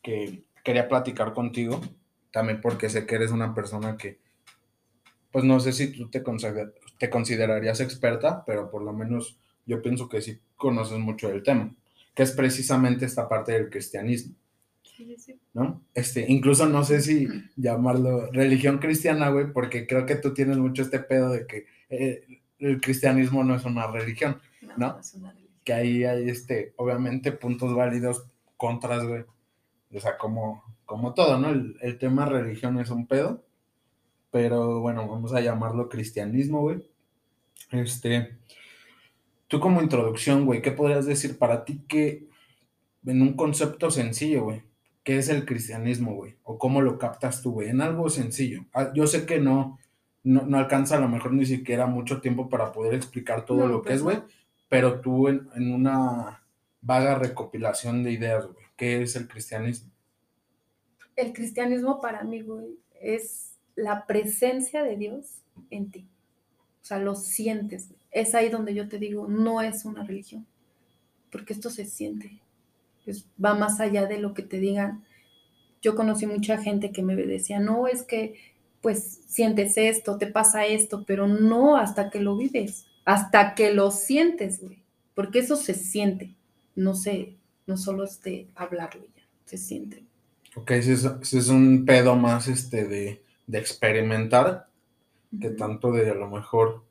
[0.00, 1.80] que quería platicar contigo.
[2.30, 4.20] También porque sé que eres una persona que.
[5.32, 6.22] Pues no sé si tú te,
[7.00, 11.74] te considerarías experta, pero por lo menos yo pienso que sí conoces mucho del tema,
[12.14, 14.34] que es precisamente esta parte del cristianismo.
[14.82, 15.38] Sí, sí.
[15.52, 15.82] ¿No?
[15.92, 20.82] Este, incluso no sé si llamarlo religión cristiana, güey, porque creo que tú tienes mucho
[20.82, 22.24] este pedo de que eh,
[22.58, 24.40] el cristianismo no es una religión,
[24.76, 24.98] ¿no?
[24.98, 25.54] es una religión.
[25.64, 28.24] Que ahí hay, este, obviamente, puntos válidos,
[28.56, 29.24] contras, güey.
[29.92, 31.50] O sea, como, como todo, ¿no?
[31.50, 33.44] El, el tema religión es un pedo,
[34.30, 36.88] pero bueno, vamos a llamarlo cristianismo, güey.
[37.70, 38.38] Este,
[39.48, 42.26] Tú como introducción, güey, ¿qué podrías decir para ti que
[43.04, 44.62] en un concepto sencillo, güey?
[45.04, 46.34] ¿Qué es el cristianismo, güey?
[46.42, 47.68] ¿O cómo lo captas tú, güey?
[47.68, 48.66] En algo sencillo.
[48.72, 49.78] Ah, yo sé que no,
[50.24, 53.92] no, alcanza a lo mejor ni siquiera mucho tiempo para poder explicar todo lo que
[53.92, 54.28] es, pues güey,
[54.68, 56.42] pero tú en, en una
[56.80, 59.92] vaga recopilación de ideas, güey, ¿qué es el cristianismo?
[61.14, 66.08] El cristianismo para mí, güey, es la presencia de Dios en ti.
[66.82, 67.90] O sea, lo sientes.
[68.16, 70.46] Es ahí donde yo te digo, no es una religión,
[71.30, 72.40] porque esto se siente.
[73.42, 75.04] va más allá de lo que te digan.
[75.82, 78.36] Yo conocí mucha gente que me decía, no, es que
[78.80, 83.90] pues sientes esto, te pasa esto, pero no hasta que lo vives, hasta que lo
[83.90, 84.82] sientes, güey,
[85.14, 86.34] porque eso se siente,
[86.74, 87.34] no sé,
[87.66, 90.04] no solo es de hablarlo ya, se siente.
[90.54, 94.68] Ok, si es, un pedo más este de, de experimentar,
[95.38, 96.85] que tanto de a lo mejor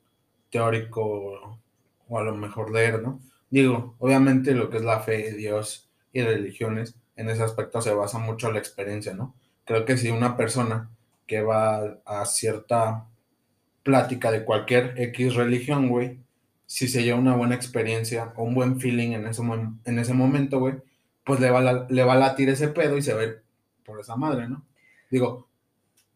[0.56, 1.60] teórico
[2.08, 3.20] o a lo mejor leer, ¿no?
[3.50, 8.18] Digo, obviamente lo que es la fe, Dios y religiones, en ese aspecto se basa
[8.18, 9.34] mucho la experiencia, ¿no?
[9.66, 10.90] Creo que si una persona
[11.26, 13.06] que va a cierta
[13.82, 16.18] plática de cualquier X religión, güey,
[16.66, 19.42] si se lleva una buena experiencia o un buen feeling en ese,
[19.84, 20.74] en ese momento, güey,
[21.24, 23.42] pues le va, le va a latir ese pedo y se ve
[23.84, 24.64] por esa madre, ¿no?
[25.10, 25.48] Digo,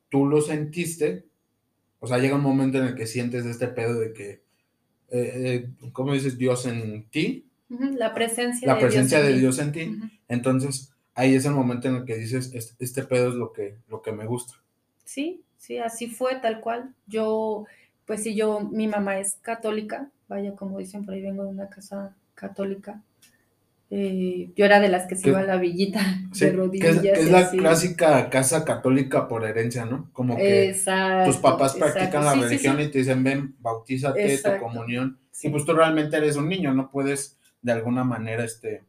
[0.08, 1.26] tú lo sentiste,
[2.00, 4.30] o sea, llega un momento en el que sientes este pedo de que,
[5.10, 6.38] eh, eh ¿cómo dices?
[6.38, 7.46] Dios en ti.
[7.68, 9.98] La presencia la de presencia Dios de Dios en ti.
[10.26, 13.76] Entonces, ahí es el momento en el que dices, este, este, pedo es lo que,
[13.88, 14.54] lo que me gusta.
[15.04, 16.94] Sí, sí, así fue, tal cual.
[17.06, 17.66] Yo,
[18.06, 21.68] pues sí, yo, mi mamá es católica, vaya, como dicen por ahí, vengo de una
[21.68, 23.02] casa católica.
[23.92, 26.00] Eh, yo era de las que se iba a la villita
[26.38, 27.00] de rodillas.
[27.00, 30.08] Que es, la clásica casa católica por herencia, ¿no?
[30.12, 30.76] Como que
[31.26, 35.72] tus papás practican la religión y te dicen, ven, bautízate, tu comunión, Y pues tú
[35.74, 38.84] realmente eres un niño, no puedes de alguna manera, este,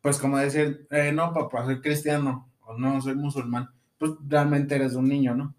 [0.00, 3.68] pues como decir, eh, no, papá, soy cristiano o no, soy musulmán.
[3.98, 5.54] Pues realmente eres un niño, ¿no?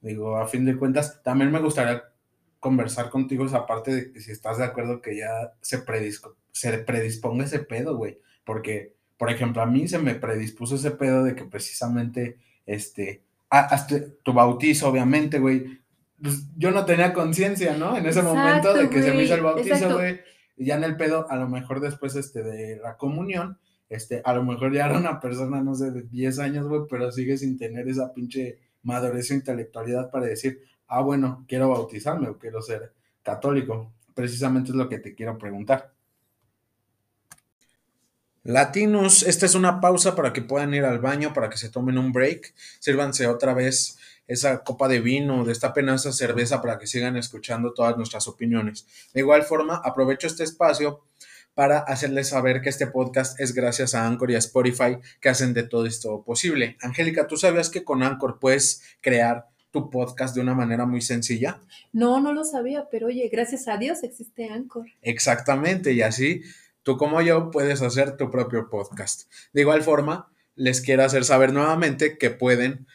[0.00, 2.02] Digo, a fin de cuentas, también me gustaría
[2.60, 5.82] conversar contigo esa parte de que si estás de acuerdo que ya se,
[6.52, 8.18] se predisponga ese pedo, güey.
[8.44, 14.00] Porque, por ejemplo, a mí se me predispuso ese pedo de que precisamente, este, hasta
[14.22, 15.80] tu bautizo, obviamente, güey.
[16.20, 17.96] Pues yo no tenía conciencia, ¿no?
[17.96, 20.20] En ese momento de que se me hizo el bautizo, güey.
[20.56, 24.34] Y ya en el pedo, a lo mejor después, este, de la comunión, este, a
[24.34, 27.56] lo mejor ya era una persona, no sé, de 10 años, güey, pero sigue sin
[27.56, 32.92] tener esa pinche madurez o intelectualidad para decir, ah, bueno, quiero bautizarme o quiero ser
[33.22, 33.92] católico.
[34.14, 35.92] Precisamente es lo que te quiero preguntar.
[38.44, 41.98] Latinos, esta es una pausa para que puedan ir al baño, para que se tomen
[41.98, 47.16] un break, sírvanse otra vez esa copa de vino, destapen esa cerveza para que sigan
[47.16, 48.86] escuchando todas nuestras opiniones.
[49.12, 51.02] De igual forma, aprovecho este espacio
[51.54, 55.54] para hacerles saber que este podcast es gracias a Anchor y a Spotify que hacen
[55.54, 56.76] de todo esto posible.
[56.80, 61.60] Angélica, ¿tú sabías que con Anchor puedes crear tu podcast de una manera muy sencilla?
[61.92, 64.86] No, no lo sabía, pero oye, gracias a Dios existe Anchor.
[65.02, 66.42] Exactamente, y así
[66.82, 69.30] tú como yo puedes hacer tu propio podcast.
[69.52, 72.86] De igual forma, les quiero hacer saber nuevamente que pueden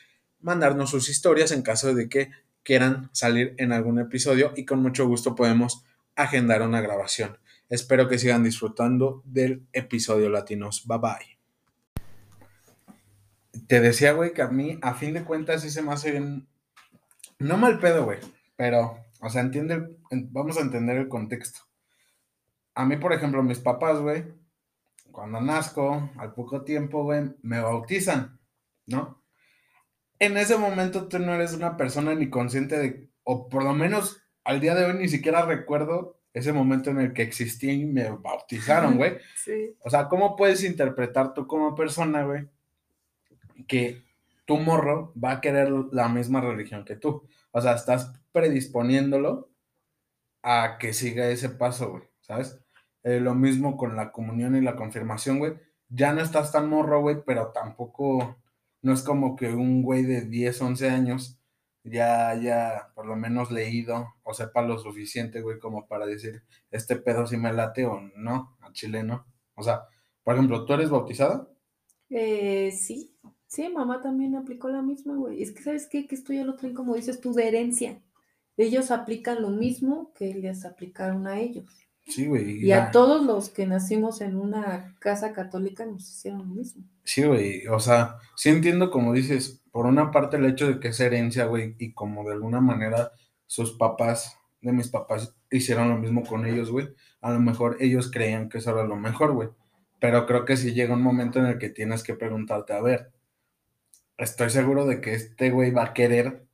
[0.41, 2.31] mandarnos sus historias en caso de que
[2.63, 5.83] quieran salir en algún episodio y con mucho gusto podemos
[6.15, 7.37] agendar una grabación.
[7.69, 10.85] Espero que sigan disfrutando del episodio latinos.
[10.85, 11.33] Bye bye.
[13.67, 16.47] Te decía, güey, que a mí, a fin de cuentas, sí se me hace bien.
[17.43, 18.19] No mal pedo, güey,
[18.55, 19.97] pero, o sea, entiende,
[20.31, 21.59] vamos a entender el contexto.
[22.73, 24.23] A mí, por ejemplo, mis papás, güey,
[25.11, 28.39] cuando nazco, al poco tiempo, güey, me bautizan,
[28.85, 29.21] ¿no?
[30.19, 34.23] En ese momento tú no eres una persona ni consciente de, o por lo menos
[34.45, 38.09] al día de hoy ni siquiera recuerdo ese momento en el que existí y me
[38.09, 39.17] bautizaron, güey.
[39.35, 39.75] Sí.
[39.81, 42.47] O sea, ¿cómo puedes interpretar tú como persona, güey,
[43.67, 44.01] que
[44.45, 47.27] tu morro va a querer la misma religión que tú?
[47.51, 49.49] O sea, estás predisponiéndolo
[50.41, 52.59] a que siga ese paso, güey, ¿sabes?
[53.03, 55.53] Eh, lo mismo con la comunión y la confirmación, güey.
[55.89, 58.37] Ya no estás tan morro, güey, pero tampoco,
[58.81, 61.39] no es como que un güey de 10, 11 años
[61.83, 66.95] ya haya por lo menos leído o sepa lo suficiente, güey, como para decir, este
[66.95, 69.25] pedo sí me late o no, a Chile no.
[69.55, 69.83] O sea,
[70.23, 71.47] por ejemplo, ¿tú eres bautizada?
[72.09, 73.17] Eh, sí,
[73.53, 75.43] sí, mamá también aplicó la misma, güey.
[75.43, 76.07] Es que, ¿sabes qué?
[76.07, 78.01] Que esto ya lo traen, como dices tú, de herencia.
[78.57, 81.65] Ellos aplican lo mismo que les aplicaron a ellos.
[82.07, 82.65] Sí, güey.
[82.65, 86.83] Y a todos los que nacimos en una casa católica nos hicieron lo mismo.
[87.03, 87.67] Sí, güey.
[87.67, 91.45] O sea, sí entiendo como dices, por una parte el hecho de que es herencia,
[91.45, 93.11] güey, y como de alguna manera
[93.45, 96.89] sus papás, de mis papás, hicieron lo mismo con ellos, güey.
[97.21, 99.49] A lo mejor ellos creían que eso era lo mejor, güey.
[99.99, 103.12] Pero creo que sí llega un momento en el que tienes que preguntarte, a ver,
[104.17, 106.45] estoy seguro de que este güey va a querer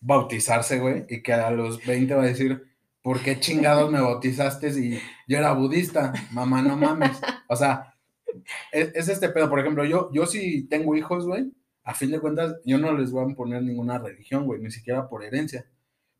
[0.00, 2.66] bautizarse, güey, y que a los 20 va a decir,
[3.02, 6.12] ¿por qué chingados me bautizaste si yo era budista?
[6.32, 7.20] Mamá, no mames.
[7.48, 7.94] O sea,
[8.72, 9.48] es, es este pedo.
[9.48, 11.52] Por ejemplo, yo, yo sí tengo hijos, güey,
[11.84, 15.08] a fin de cuentas, yo no les voy a poner ninguna religión, güey, ni siquiera
[15.08, 15.66] por herencia.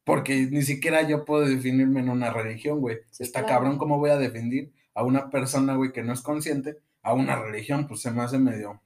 [0.04, 2.98] Porque ni siquiera yo puedo definirme en una religión, güey.
[3.18, 7.12] Está cabrón cómo voy a definir a una persona, güey, que no es consciente a
[7.14, 8.80] una religión, pues se me hace medio,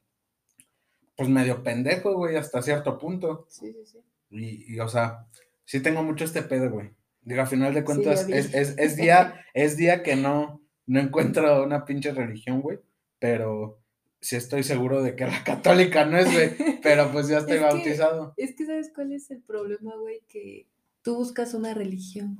[1.20, 3.44] pues medio pendejo, güey, hasta cierto punto.
[3.50, 3.98] Sí, sí, sí.
[4.30, 5.26] Y, y o sea,
[5.66, 6.92] sí tengo mucho este pedo, güey.
[7.20, 11.62] Digo, a final de cuentas, es, es, es, día, es día que no, no encuentro
[11.62, 12.78] una pinche religión, güey,
[13.18, 13.82] pero
[14.18, 18.32] sí estoy seguro de que la católica no es, güey, pero pues ya estoy bautizado.
[18.38, 20.22] es que, ¿sabes cuál es el problema, güey?
[20.26, 20.68] Que
[21.02, 22.38] tú buscas una religión,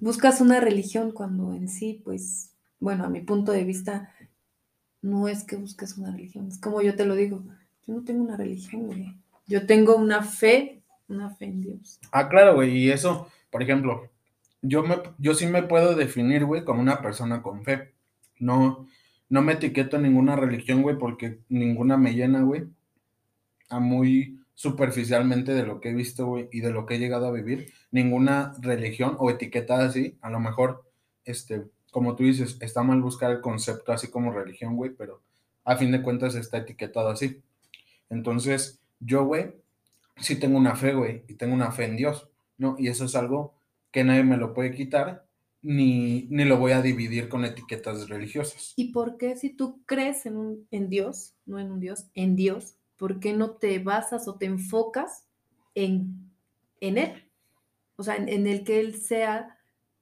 [0.00, 4.12] Buscas una religión cuando en sí, pues, bueno, a mi punto de vista,
[5.02, 6.48] no es que busques una religión.
[6.48, 7.42] Es como yo te lo digo,
[7.86, 9.14] yo no tengo una religión, güey.
[9.46, 11.98] Yo tengo una fe, una fe en Dios.
[12.12, 14.10] Ah, claro, güey, y eso, por ejemplo,
[14.60, 17.94] yo, me, yo sí me puedo definir, güey, como una persona con fe.
[18.38, 18.86] No,
[19.28, 22.66] no me etiqueto en ninguna religión, güey, porque ninguna me llena, güey.
[23.68, 27.26] A muy superficialmente de lo que he visto, güey, y de lo que he llegado
[27.26, 27.72] a vivir.
[27.90, 30.84] Ninguna religión o etiquetada así, a lo mejor,
[31.24, 31.64] este,
[31.98, 35.20] como tú dices, está mal buscar el concepto así como religión, güey, pero
[35.64, 37.42] a fin de cuentas está etiquetado así.
[38.08, 39.52] Entonces, yo, güey,
[40.16, 42.76] sí tengo una fe, güey, y tengo una fe en Dios, ¿no?
[42.78, 43.56] Y eso es algo
[43.90, 45.26] que nadie me lo puede quitar
[45.60, 48.74] ni, ni lo voy a dividir con etiquetas religiosas.
[48.76, 52.36] ¿Y por qué si tú crees en, un, en Dios, no en un Dios, en
[52.36, 55.26] Dios, por qué no te basas o te enfocas
[55.74, 56.30] en,
[56.80, 57.24] en Él?
[57.96, 59.57] O sea, en, el que Él sea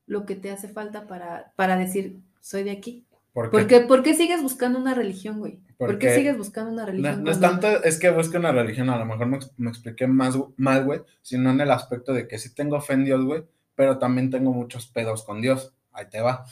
[0.07, 3.05] lo que te hace falta para, para decir, soy de aquí.
[3.33, 3.81] ¿Por ¿Por qué?
[3.81, 5.61] por qué sigues buscando una religión, güey?
[5.77, 7.23] ¿Por qué sigues buscando una religión?
[7.23, 10.39] no es tanto, es que busque una religión, a lo mejor me, me expliqué más
[10.57, 13.45] mal, güey, sino en el aspecto de que sí tengo fe en Dios, güey,
[13.75, 15.75] pero también tengo muchos pedos con Dios.
[15.93, 16.45] Ahí te va.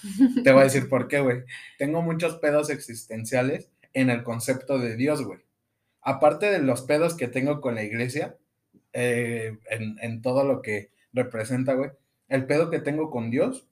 [0.43, 1.45] Te voy a decir por qué, güey.
[1.79, 5.41] Tengo muchos pedos existenciales en el concepto de Dios, güey.
[6.03, 8.37] Aparte de los pedos que tengo con la iglesia,
[8.93, 11.91] eh, en, en todo lo que representa, güey,
[12.35, 13.67] el pedo que tengo con Dios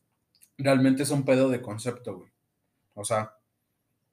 [0.58, 2.30] realmente es un pedo de concepto, güey.
[2.94, 3.34] O sea,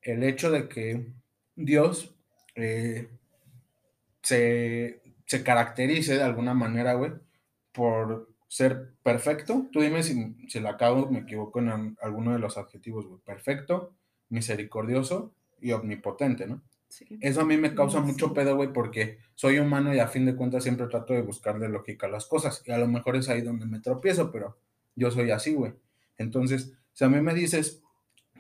[0.02, 1.08] el hecho de que
[1.56, 2.16] Dios
[2.56, 3.10] eh,
[4.22, 7.12] se, se caracterice de alguna manera, güey,
[7.72, 9.68] por ser perfecto.
[9.72, 13.20] Tú dime si, si la cago, me equivoco en al- alguno de los adjetivos, güey.
[13.22, 13.94] Perfecto,
[14.30, 16.62] misericordioso y omnipotente, ¿no?
[16.90, 17.20] Sí.
[17.22, 20.36] Eso a mí me causa mucho pedo, güey, porque soy humano y a fin de
[20.36, 22.64] cuentas siempre trato de buscarle lógica a las cosas.
[22.66, 24.58] Y a lo mejor es ahí donde me tropiezo, pero
[24.96, 25.74] yo soy así, güey.
[26.18, 27.82] Entonces, si a mí me dices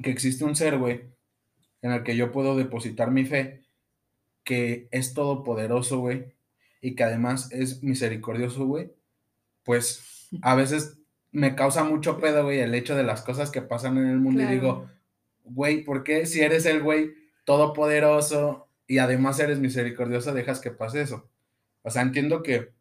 [0.02, 1.02] que existe un ser, güey,
[1.82, 3.64] en el que yo puedo depositar mi fe,
[4.44, 6.34] que es todopoderoso, güey,
[6.82, 8.92] y que además es misericordioso, güey,
[9.64, 10.98] pues a veces
[11.32, 14.42] me causa mucho pedo, güey, el hecho de las cosas que pasan en el mundo
[14.42, 14.90] y digo,
[15.44, 17.14] güey, ¿por qué si eres el güey
[17.50, 21.30] todopoderoso y además eres misericordioso dejas que pase eso?
[21.84, 22.72] O sea, entiendo que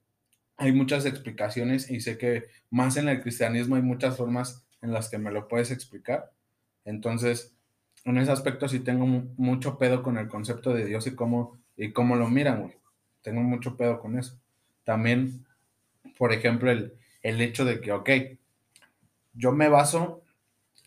[0.57, 5.09] hay muchas explicaciones y sé que más en el cristianismo hay muchas formas en las
[5.09, 6.33] que me lo puedes explicar.
[6.85, 7.55] Entonces,
[8.05, 11.59] en ese aspecto sí tengo mu- mucho pedo con el concepto de Dios y cómo,
[11.77, 12.75] y cómo lo miran, güey.
[13.23, 14.39] Tengo mucho pedo con eso.
[14.85, 15.47] También,
[16.19, 18.11] por ejemplo, el, el hecho de que, ok,
[19.35, 20.23] yo me baso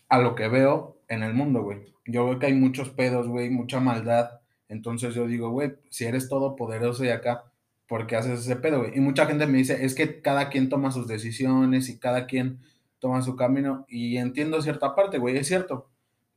[0.08, 1.91] a lo que veo en el mundo, güey.
[2.06, 4.40] Yo veo que hay muchos pedos, güey, mucha maldad.
[4.68, 7.44] Entonces yo digo, güey, si eres todopoderoso y acá,
[7.86, 8.96] ¿por qué haces ese pedo, güey?
[8.96, 12.60] Y mucha gente me dice, es que cada quien toma sus decisiones y cada quien
[12.98, 13.84] toma su camino.
[13.88, 15.90] Y entiendo cierta parte, güey, es cierto.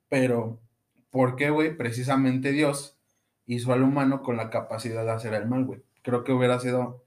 [0.09, 0.59] Pero,
[1.11, 1.77] ¿por qué, güey?
[1.77, 2.97] Precisamente Dios
[3.45, 5.81] hizo al humano con la capacidad de hacer el mal, güey.
[6.01, 7.03] Creo que hubiera sido...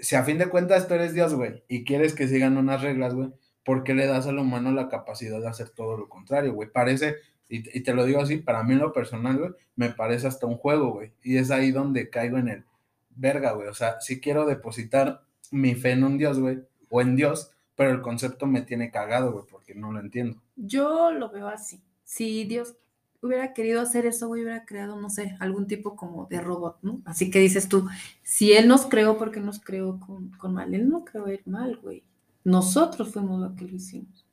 [0.00, 3.14] Si a fin de cuentas tú eres Dios, güey, y quieres que sigan unas reglas,
[3.14, 3.30] güey,
[3.64, 6.70] ¿por qué le das al humano la capacidad de hacer todo lo contrario, güey?
[6.70, 7.16] Parece,
[7.48, 10.94] y, te lo digo así, para mí lo personal, güey, me parece hasta un juego,
[10.94, 11.12] güey.
[11.22, 12.64] Y es ahí donde caigo en el
[13.10, 13.68] verga, güey.
[13.68, 15.22] O sea, si quiero depositar
[15.52, 19.32] mi fe en un Dios, güey, o en Dios, pero el concepto me tiene cagado,
[19.32, 20.42] güey, porque no lo entiendo.
[20.56, 21.80] Yo lo veo así.
[22.04, 22.76] Si Dios
[23.22, 27.00] hubiera querido hacer eso, güey, hubiera creado, no sé, algún tipo como de robot, ¿no?
[27.04, 27.88] Así que dices tú,
[28.22, 30.74] si Él nos creó, ¿por qué nos creó con, con mal?
[30.74, 32.02] Él no creó el mal, güey.
[32.44, 34.24] Nosotros fuimos los que lo hicimos.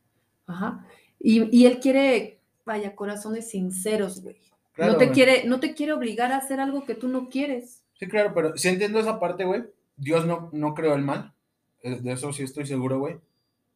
[0.45, 0.85] Ajá.
[1.19, 4.37] Y, y Él quiere, vaya, corazones sinceros, güey.
[4.73, 5.15] Claro, no, te güey.
[5.15, 7.83] quiere, no te quiere obligar a hacer algo que tú no quieres.
[7.99, 9.63] Sí, claro, pero sí entiendo esa parte, güey.
[9.95, 11.33] Dios no, no creó el mal.
[11.81, 13.19] eh, De eso sí estoy seguro, güey.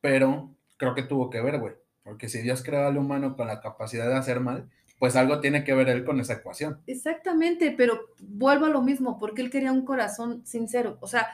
[0.02, 1.74] Pero creo que tuvo que ver, güey.
[2.04, 5.64] Porque si Dios creó al humano con la capacidad de hacer mal, pues algo tiene
[5.64, 6.82] que ver él con esa ecuación.
[6.88, 10.98] Exactamente, pero vuelvo a lo mismo, porque él quería un corazón sincero.
[11.02, 11.28] O sea,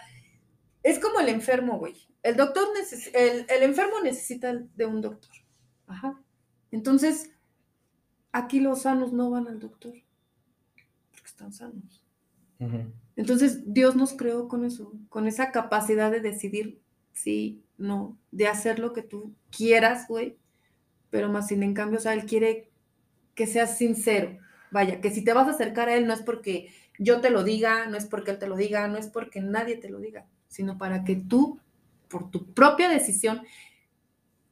[0.82, 1.96] es como el enfermo, güey.
[2.24, 2.68] El doctor
[3.14, 5.32] el, el enfermo necesita de un doctor.
[5.88, 6.20] Ajá.
[6.72, 7.30] Entonces,
[8.34, 9.94] aquí los sanos no van al doctor,
[11.12, 12.04] porque están sanos.
[13.16, 16.82] Entonces, Dios nos creó con eso, con esa capacidad de decidir
[17.14, 20.38] sí, no, de hacer lo que tú quieras, güey,
[21.10, 22.72] pero más sin en cambio, o sea, Él quiere
[23.36, 24.38] que seas sincero.
[24.72, 27.44] Vaya, que si te vas a acercar a Él no es porque yo te lo
[27.44, 30.26] diga, no es porque Él te lo diga, no es porque nadie te lo diga,
[30.48, 31.60] sino para que tú,
[32.08, 33.44] por tu propia decisión,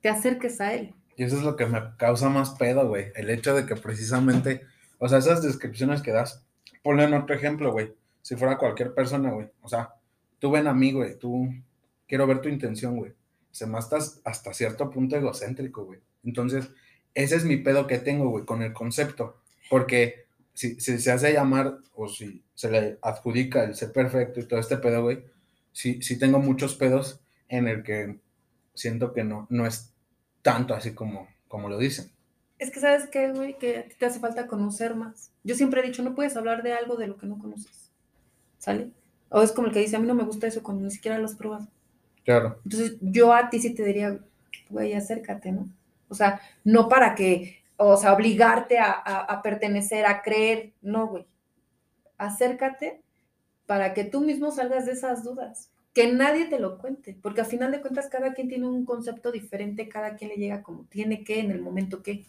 [0.01, 0.93] te acerques a Él.
[1.15, 3.11] Y eso es lo que me causa más pedo, güey.
[3.15, 4.61] El hecho de que precisamente,
[4.97, 6.45] o sea, esas descripciones que das,
[6.83, 7.93] ponle en otro ejemplo, güey.
[8.21, 9.49] Si fuera cualquier persona, güey.
[9.61, 9.95] O sea,
[10.39, 11.17] tú ven a mí, güey.
[11.17, 11.49] Tú,
[12.07, 13.13] quiero ver tu intención, güey.
[13.51, 15.99] Se me hasta cierto punto egocéntrico, güey.
[16.23, 16.69] Entonces,
[17.13, 19.41] ese es mi pedo que tengo, güey, con el concepto.
[19.69, 24.47] Porque si, si se hace llamar o si se le adjudica el ser perfecto y
[24.47, 25.23] todo este pedo, güey,
[25.71, 28.19] sí, sí tengo muchos pedos en el que
[28.73, 29.90] siento que no, no es
[30.41, 32.11] tanto así como, como lo dicen.
[32.59, 35.31] Es que sabes qué, güey, que a ti te hace falta conocer más.
[35.43, 37.89] Yo siempre he dicho, no puedes hablar de algo de lo que no conoces.
[38.59, 38.91] ¿Sale?
[39.29, 41.17] O es como el que dice, a mí no me gusta eso cuando ni siquiera
[41.17, 41.67] lo has probado.
[42.23, 42.59] Claro.
[42.63, 44.19] Entonces, yo a ti sí te diría,
[44.69, 45.67] güey, acércate, ¿no?
[46.09, 51.07] O sea, no para que, o sea, obligarte a, a- a pertenecer, a creer, no,
[51.07, 51.25] güey.
[52.17, 53.01] Acércate
[53.65, 55.71] para que tú mismo salgas de esas dudas.
[55.93, 59.31] Que nadie te lo cuente, porque al final de cuentas cada quien tiene un concepto
[59.31, 62.25] diferente, cada quien le llega como tiene que, en el momento que.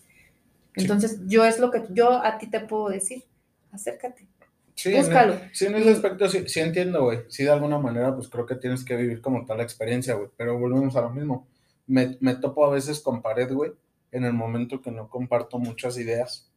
[0.74, 3.24] Entonces, yo es lo que yo a ti te puedo decir,
[3.70, 4.26] acércate,
[4.74, 5.34] Sí, búscalo.
[5.34, 7.20] En, sí, en ese aspecto sí, sí entiendo, güey.
[7.28, 10.30] Sí, de alguna manera, pues creo que tienes que vivir como tal la experiencia, güey.
[10.36, 11.46] Pero volvemos a lo mismo.
[11.86, 13.72] me, me topo a veces con pared, güey,
[14.10, 16.50] en el momento que no comparto muchas ideas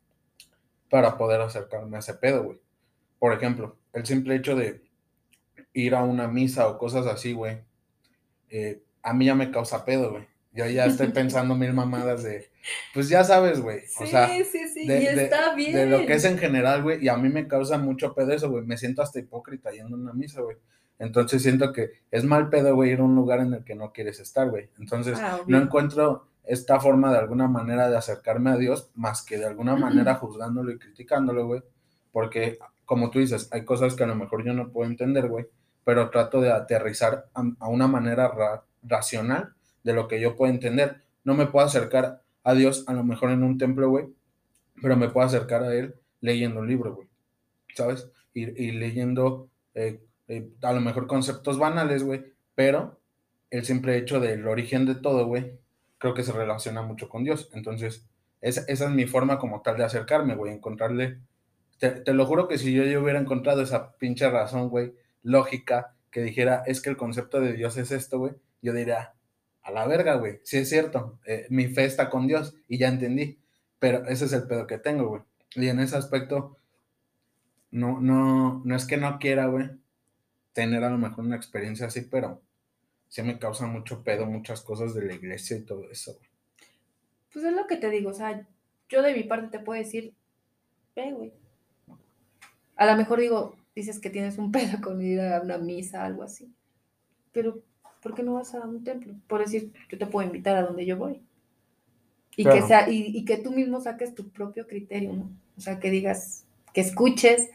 [0.89, 2.59] para poder acercarme a ese pedo, güey.
[3.19, 4.81] Por ejemplo, el simple hecho de
[5.75, 7.59] ir a una misa o cosas así, güey,
[8.49, 10.27] eh, a mí ya me causa pedo, güey.
[10.53, 12.49] Yo ya estoy pensando mil mamadas de,
[12.93, 13.81] pues ya sabes, güey.
[13.99, 15.73] o sea, sí, sí, de, y está bien.
[15.73, 18.49] De lo que es en general, güey, y a mí me causa mucho pedo eso,
[18.49, 18.65] güey.
[18.65, 20.57] Me siento hasta hipócrita yendo a una misa, güey.
[20.97, 23.91] Entonces siento que es mal pedo, güey, ir a un lugar en el que no
[23.91, 24.69] quieres estar, güey.
[24.79, 29.37] Entonces ah, no encuentro esta forma de alguna manera de acercarme a Dios más que
[29.37, 31.61] de alguna manera juzgándolo y criticándolo, güey.
[32.13, 35.47] Porque, como tú dices, hay cosas que a lo mejor yo no puedo entender, güey,
[35.85, 38.33] pero trato de aterrizar a, una manera
[38.83, 41.03] racional de lo que yo puedo entender.
[41.23, 44.07] No me puedo acercar a Dios a lo mejor en un templo, güey,
[44.81, 47.07] pero me puedo acercar a Él leyendo un libro, güey,
[47.75, 48.09] ¿sabes?
[48.33, 52.99] Y, leyendo eh, eh, a lo mejor conceptos banales, güey, pero
[53.49, 55.57] el simple hecho del origen de todo, güey,
[55.99, 57.49] creo que se relaciona mucho con Dios.
[57.53, 58.05] Entonces,
[58.41, 61.19] esa, esa es mi forma como tal de acercarme, güey, encontrarle.
[61.77, 64.93] Te, lo juro que si yo, yo hubiera encontrado esa pinche razón, güey,
[65.25, 69.15] lógica, que dijera, es que el concepto de Dios es esto, güey, yo diría,
[69.63, 72.87] a la verga, güey, sí es cierto, eh, mi fe está con Dios y ya
[72.87, 73.39] entendí,
[73.79, 75.21] pero ese es el pedo que tengo, güey.
[75.55, 76.57] Y en ese aspecto,
[77.71, 79.69] no, no, no es que no quiera, güey,
[80.53, 82.41] tener a lo mejor una experiencia así, pero
[83.07, 86.17] sí me causa mucho pedo muchas cosas de la iglesia y todo eso.
[87.33, 88.47] Pues es lo que te digo, o sea,
[88.87, 90.13] yo de mi parte te puedo decir,
[90.95, 91.33] ve, güey.
[92.75, 96.23] A lo mejor digo, dices que tienes un pedo con ir a una misa, algo
[96.23, 96.51] así.
[97.31, 97.61] Pero,
[98.01, 99.13] ¿por qué no vas a un templo?
[99.27, 101.21] Por decir, yo te puedo invitar a donde yo voy.
[102.37, 105.31] Y, que, sea, y, que tú mismo saques tu propio criterio, ¿no?
[105.57, 107.49] O sea, que digas, que escuches,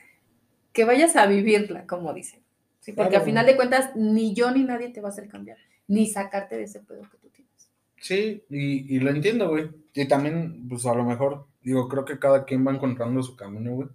[0.73, 2.41] que vayas a vivirla, como dicen.
[2.81, 5.59] Sí, porque al final de cuentas, ni yo ni nadie te va a hacer cambiar,
[5.87, 7.71] ni sacarte de ese pedo que tú tienes.
[7.99, 9.69] Sí, y, lo entiendo, güey.
[9.93, 13.73] Y también, pues a lo mejor, digo, creo que cada quien va encontrando su camino,
[13.73, 13.89] güey.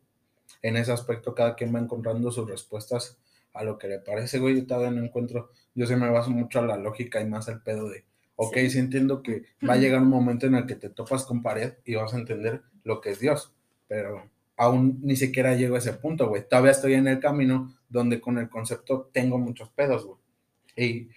[0.65, 3.19] En ese aspecto, cada quien va encontrando sus respuestas
[3.53, 4.55] a lo que le parece, güey.
[4.55, 7.61] Yo todavía no encuentro, yo sí me baso mucho a la lógica y más al
[7.61, 8.03] pedo de,
[8.35, 11.43] ok, sí, entiendo que va a llegar un momento en el que te topas con
[11.43, 13.53] pared y vas a entender lo que es Dios,
[13.87, 16.47] pero aún ni siquiera llego a ese punto, güey.
[16.47, 20.17] Todavía estoy en el camino donde con el concepto tengo muchos pedos, güey.
[20.75, 21.09] Y,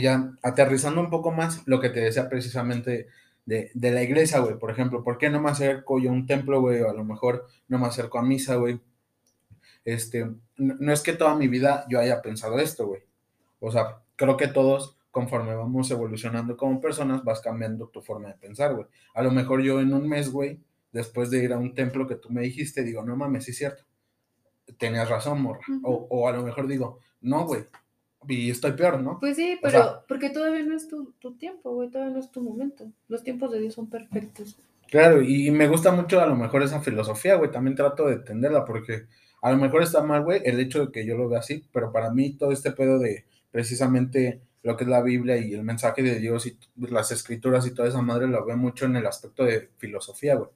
[0.00, 3.06] ya aterrizando un poco más lo que te decía precisamente
[3.46, 4.58] de, la iglesia, güey.
[4.58, 6.82] Por ejemplo, ¿por qué no me acerco yo a un templo, güey?
[6.82, 8.80] O a lo mejor no me acerco a misa, güey.
[9.92, 13.02] Este, no, es que toda mi vida yo haya pensado esto, güey.
[13.60, 18.34] O sea, creo que todos, conforme vamos evolucionando como personas, vas cambiando tu forma de
[18.34, 18.86] pensar, güey.
[19.14, 20.60] A lo mejor yo en un mes, güey,
[20.92, 23.58] después de ir a un templo que tú me dijiste, digo, no mames, sí es
[23.58, 23.84] cierto
[24.76, 25.60] tenías razón, morra.
[25.82, 27.64] o, a lo mejor digo, no, güey,
[28.26, 29.18] y estoy peor, ¿no?
[29.20, 32.90] Pues sí, pero porque todavía no es tu, tiempo, güey, todavía no es tu momento.
[33.08, 34.58] Los tiempos de Dios son perfectos.
[34.90, 38.64] Claro, y me gusta mucho a lo mejor esa filosofía, güey, también trato de entenderla
[38.64, 39.06] porque
[39.40, 41.92] a lo mejor está mal, güey, el hecho de que yo lo vea así, pero
[41.92, 46.02] para mí todo este pedo de precisamente lo que es la Biblia y el mensaje
[46.02, 49.44] de Dios y las escrituras y toda esa madre lo veo mucho en el aspecto
[49.44, 50.50] de filosofía, güey.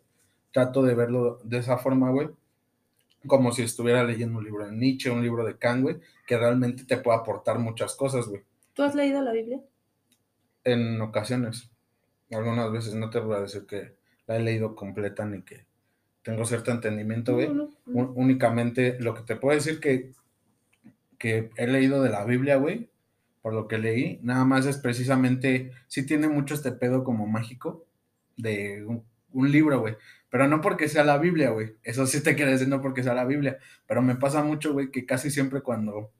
[0.52, 2.28] Trato de verlo de esa forma, güey,
[3.26, 6.84] como si estuviera leyendo un libro de Nietzsche, un libro de Kant, güey, que realmente
[6.84, 8.42] te puede aportar muchas cosas, güey.
[8.74, 9.60] ¿Tú has leído la Biblia?
[10.64, 11.70] En ocasiones.
[12.30, 13.94] Algunas veces no te voy a decir que
[14.26, 15.66] la he leído completa ni que
[16.22, 17.50] tengo cierto entendimiento, güey.
[17.86, 20.12] Únicamente lo que te puedo decir que,
[21.18, 22.90] que he leído de la Biblia, güey,
[23.42, 27.84] por lo que leí, nada más es precisamente, sí tiene mucho este pedo como mágico
[28.36, 28.86] de
[29.32, 29.96] un libro, güey.
[30.30, 31.76] Pero no porque sea la Biblia, güey.
[31.82, 33.58] Eso sí te quiere decir no porque sea la Biblia.
[33.86, 36.10] Pero me pasa mucho, güey, que casi siempre cuando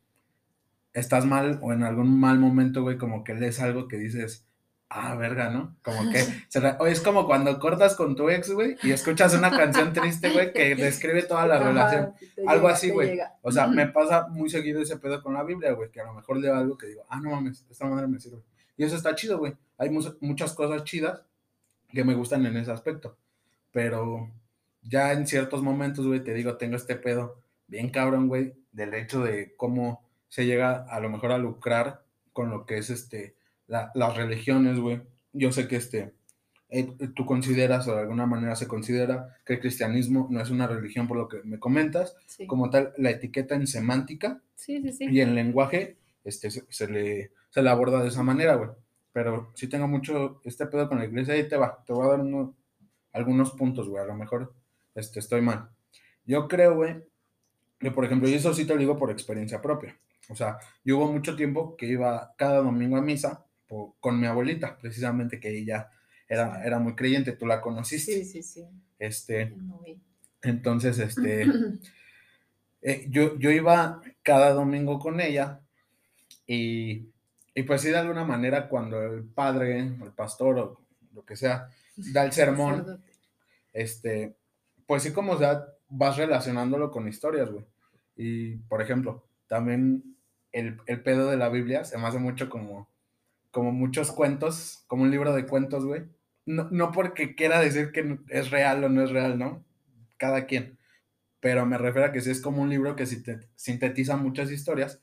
[0.92, 4.46] estás mal o en algún mal momento, güey, como que lees algo que dices,
[4.94, 5.76] ah, verga, ¿no?
[5.82, 6.20] Como que
[6.90, 10.74] es como cuando cortas con tu ex, güey, y escuchas una canción triste, güey, que
[10.76, 12.14] describe toda la relación.
[12.46, 13.18] algo así, güey.
[13.42, 16.14] O sea, me pasa muy seguido ese pedo con la Biblia, güey, que a lo
[16.14, 18.42] mejor leo algo que digo, ah, no mames, esta madre me sirve.
[18.76, 19.54] Y eso está chido, güey.
[19.78, 21.22] Hay muchas cosas chidas
[21.92, 23.16] que me gustan en ese aspecto
[23.72, 24.30] pero
[24.82, 29.24] ya en ciertos momentos, güey, te digo, tengo este pedo bien cabrón, güey, del hecho
[29.24, 33.34] de cómo se llega a lo mejor a lucrar con lo que es este,
[33.94, 35.00] las religiones, güey.
[35.32, 36.12] Yo sé que este,
[36.68, 40.66] eh, tú consideras o de alguna manera se considera que el cristianismo no es una
[40.66, 42.16] religión por lo que me comentas,
[42.46, 48.02] como tal, la etiqueta en semántica y en lenguaje este, se, le, se le aborda
[48.02, 48.70] de esa manera, güey.
[49.12, 52.10] Pero si tengo mucho este pedo con la iglesia, ahí te va, te voy a
[52.12, 52.56] dar uno,
[53.12, 54.02] algunos puntos, güey.
[54.02, 54.54] A lo mejor
[54.94, 55.68] este, estoy mal.
[56.24, 57.04] Yo creo, güey,
[57.78, 59.98] que por ejemplo, y eso sí te lo digo por experiencia propia.
[60.30, 63.44] O sea, yo hubo mucho tiempo que iba cada domingo a misa
[64.00, 65.90] con mi abuelita, precisamente, que ella
[66.28, 68.12] era, era muy creyente, tú la conociste.
[68.12, 68.64] Sí, sí, sí.
[68.98, 69.54] Este,
[70.42, 71.46] entonces, este,
[72.82, 75.60] eh, yo, yo iba cada domingo con ella
[76.46, 77.08] y,
[77.54, 80.80] y pues sí, de alguna manera, cuando el padre, el pastor o
[81.14, 83.02] lo que sea, da el sermón,
[83.72, 84.36] este,
[84.86, 87.64] pues sí, como sea, vas relacionándolo con historias, güey.
[88.16, 90.16] Y, por ejemplo, también
[90.52, 92.88] el, el, pedo de la Biblia se me hace mucho como,
[93.52, 96.02] como muchos cuentos, como un libro de cuentos, güey.
[96.44, 99.64] No, no porque quiera decir que es real o no es real, ¿no?
[100.16, 100.78] Cada quien.
[101.38, 105.00] Pero me refiero a que sí es como un libro que sintetiza muchas historias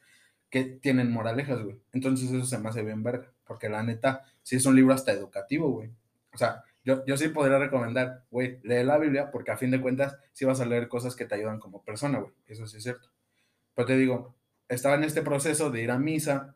[0.49, 1.79] que tienen moralejas, güey.
[1.93, 5.11] Entonces eso se me hace bien verga, porque la neta, sí es un libro hasta
[5.11, 5.91] educativo, güey.
[6.33, 9.81] O sea, yo, yo sí podría recomendar, güey, lee la Biblia, porque a fin de
[9.81, 12.33] cuentas sí vas a leer cosas que te ayudan como persona, güey.
[12.47, 13.09] Eso sí es cierto.
[13.75, 14.35] Pero te digo,
[14.67, 16.55] estaba en este proceso de ir a misa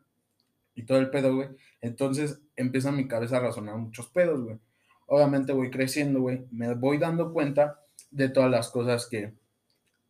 [0.74, 1.48] y todo el pedo, güey.
[1.80, 4.58] Entonces empieza mi cabeza a razonar muchos pedos, güey.
[5.06, 6.46] Obviamente voy creciendo, güey.
[6.50, 9.34] Me voy dando cuenta de todas las cosas que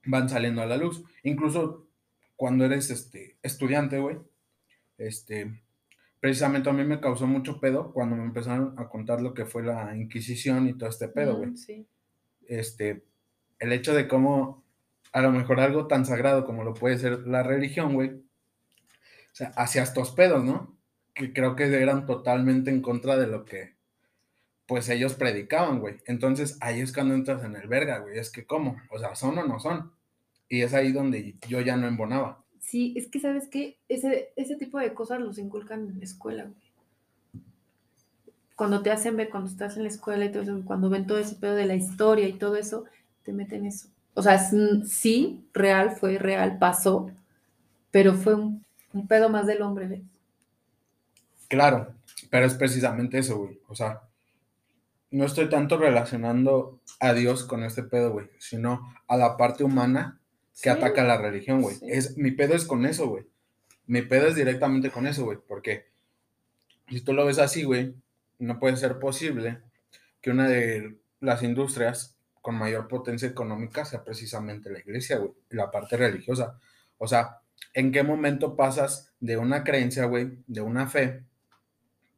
[0.06, 1.04] van saliendo a la luz.
[1.22, 1.86] Incluso
[2.36, 4.18] cuando eres este, estudiante, güey,
[4.98, 5.60] este,
[6.20, 9.62] precisamente a mí me causó mucho pedo cuando me empezaron a contar lo que fue
[9.62, 11.56] la Inquisición y todo este pedo, güey.
[11.56, 11.86] sí.
[12.46, 13.04] Este,
[13.58, 14.62] el hecho de cómo
[15.12, 18.23] a lo mejor algo tan sagrado como lo puede ser la religión, güey,
[19.34, 20.78] o sea, hacia estos pedos, ¿no?
[21.12, 23.74] Que creo que eran totalmente en contra de lo que,
[24.64, 25.96] pues ellos predicaban, güey.
[26.06, 28.16] Entonces ahí es cuando entras en el verga, güey.
[28.16, 28.76] Es que, ¿cómo?
[28.90, 29.90] O sea, ¿son o no son?
[30.48, 32.44] Y es ahí donde yo ya no embonaba.
[32.60, 36.44] Sí, es que sabes que ese, ese tipo de cosas los inculcan en la escuela,
[36.44, 37.42] güey.
[38.54, 41.18] Cuando te hacen ver, cuando estás en la escuela y todo eso, cuando ven todo
[41.18, 42.84] ese pedo de la historia y todo eso,
[43.24, 43.88] te meten eso.
[44.14, 47.10] O sea, sí, real, fue real, pasó,
[47.90, 48.63] pero fue un,
[48.94, 50.02] un pedo más del hombre, ¿ves?
[51.48, 51.94] Claro,
[52.30, 53.60] pero es precisamente eso, güey.
[53.68, 54.02] O sea,
[55.10, 60.20] no estoy tanto relacionando a Dios con este pedo, güey, sino a la parte humana
[60.60, 61.76] que ataca la religión, güey.
[61.82, 63.26] Es, mi pedo es con eso, güey.
[63.86, 65.38] Mi pedo es directamente con eso, güey.
[65.46, 65.86] Porque
[66.88, 67.94] si tú lo ves así, güey,
[68.38, 69.60] no puede ser posible
[70.20, 75.70] que una de las industrias con mayor potencia económica sea precisamente la iglesia, güey, la
[75.70, 76.58] parte religiosa.
[76.98, 77.40] O sea,
[77.74, 81.24] ¿en qué momento pasas de una creencia, güey, de una fe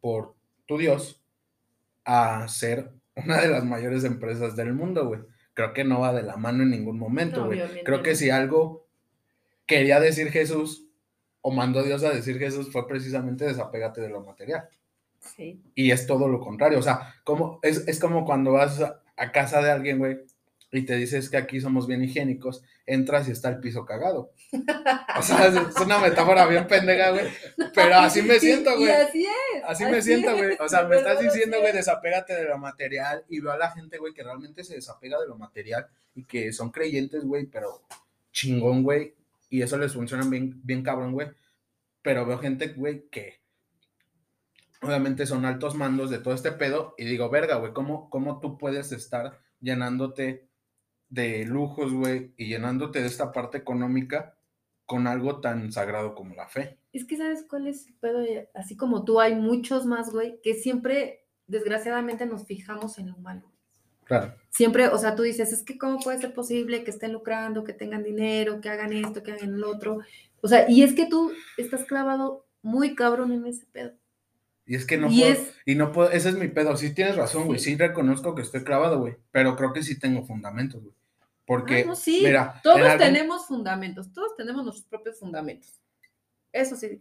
[0.01, 0.35] por
[0.67, 1.21] tu Dios
[2.05, 5.21] a ser una de las mayores empresas del mundo, güey?
[5.57, 7.83] creo que no va de la mano en ningún momento, güey.
[7.83, 8.87] creo que si algo
[9.65, 10.87] quería decir Jesús
[11.41, 14.69] o mandó Dios a decir Jesús fue precisamente desapégate de lo material.
[15.19, 15.63] Sí.
[15.75, 19.63] Y es todo lo contrario, o sea, como, es, es como cuando vas a, casa
[19.63, 20.19] de alguien, güey,
[20.77, 24.33] y te dices que aquí somos bien higiénicos, entras y está el piso cagado.
[25.19, 27.27] O sea, es una metáfora bien pendeja, güey.
[27.75, 28.91] Pero así me siento, güey.
[28.91, 29.65] así es.
[29.65, 30.57] Así, me siento, güey.
[30.61, 33.25] O sea, me estás diciendo, güey, desapégate de lo material.
[33.29, 36.53] Y veo a la gente, güey, que realmente se desapega de lo material y que
[36.53, 37.83] son creyentes, güey, pero
[38.33, 39.15] chingón, güey.
[39.49, 41.29] Y eso les funciona bien, bien cabrón, güey.
[42.03, 43.41] Pero veo gente, güey, que
[44.83, 46.95] obviamente son altos mandos de todo este pedo.
[46.99, 50.46] Y digo, verga, güey, ¿cómo, ¿cómo tú puedes estar llenándote
[51.09, 54.37] de lujos, güey, y llenándote de esta parte económica
[54.85, 56.79] con algo tan sagrado como la fe.
[56.93, 60.55] Es que sabes cuál es el pedo, así como tú hay muchos más, güey, que
[60.55, 63.53] siempre, desgraciadamente, nos fijamos en lo malo.
[64.05, 64.35] Claro.
[64.51, 67.73] Siempre, o sea, tú dices, es que cómo puede ser posible que estén lucrando, que
[67.73, 69.99] tengan dinero, que hagan esto, que hagan lo otro.
[70.41, 73.93] O sea, y es que tú estás clavado muy cabrón en ese pedo.
[74.67, 77.17] Y es que no y puedo, y no puedo, ese es mi pedo, sí tienes
[77.17, 77.77] razón, güey, sí.
[77.77, 80.95] reconozco que estoy clavado, güey, pero creo que sí tengo fundamentos, güey.
[81.47, 85.81] Porque, ah, sí, mira, todos tenemos fundamentos, todos tenemos nuestros propios fundamentos.
[86.53, 87.01] Eso sí.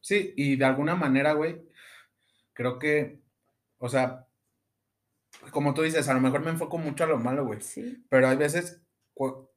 [0.00, 1.62] Sí, y de alguna manera, güey,
[2.52, 3.18] creo que,
[3.78, 4.26] o sea,
[5.50, 7.62] como tú dices, a lo mejor me enfoco mucho a lo malo, güey.
[7.62, 8.04] Sí.
[8.10, 8.82] Pero hay veces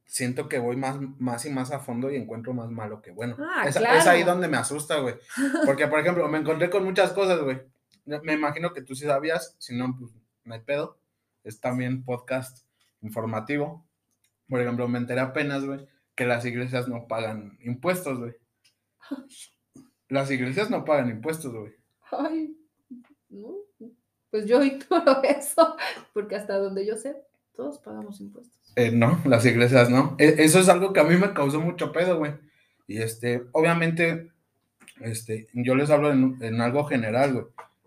[0.07, 3.35] siento que voy más, más y más a fondo y encuentro más malo que bueno.
[3.39, 3.99] Ah, es, claro.
[3.99, 5.15] es ahí donde me asusta, güey.
[5.65, 7.61] Porque, por ejemplo, me encontré con muchas cosas, güey.
[8.05, 10.11] Me imagino que tú sí sabías, si no, pues
[10.45, 10.97] no hay pedo.
[11.43, 12.65] Es también podcast
[13.01, 13.85] informativo.
[14.49, 15.85] Por ejemplo, me enteré apenas, güey,
[16.15, 18.35] que las iglesias no pagan impuestos, güey.
[20.09, 21.73] Las iglesias no pagan impuestos, güey.
[22.11, 22.57] Ay,
[23.27, 23.55] no.
[24.31, 25.75] Pues yo ignoro eso,
[26.13, 27.15] porque hasta donde yo sé,
[27.53, 28.66] todos pagamos impuestos.
[28.77, 30.15] Eh, no, las iglesias no.
[30.19, 32.33] E, eso es algo que a mí me causó mucho pedo, güey.
[32.87, 34.29] Y este, obviamente,
[35.01, 37.45] este, yo les hablo en, algo general, güey.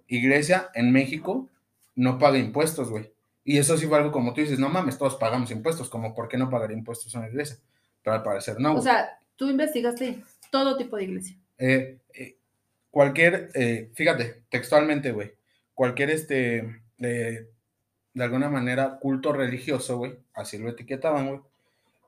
[0.09, 1.49] Iglesia en México
[1.95, 3.12] no paga impuestos, güey.
[3.45, 6.28] Y eso sí fue algo como tú dices, no mames, todos pagamos impuestos, como por
[6.28, 7.57] qué no pagar impuestos en la iglesia.
[8.03, 8.74] Pero al parecer no.
[8.74, 10.18] O sea, tú investigaste
[10.51, 11.36] todo tipo de iglesia.
[11.57, 12.36] Eh, eh,
[12.91, 15.34] cualquier, eh, fíjate, textualmente, güey,
[15.72, 16.80] cualquier, este,
[18.15, 21.41] de alguna manera, culto religioso, güey, así lo etiquetaban, güey,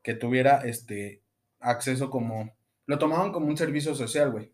[0.03, 1.23] que tuviera, este,
[1.63, 2.55] acceso como,
[2.87, 4.53] lo tomaban como un servicio social, güey.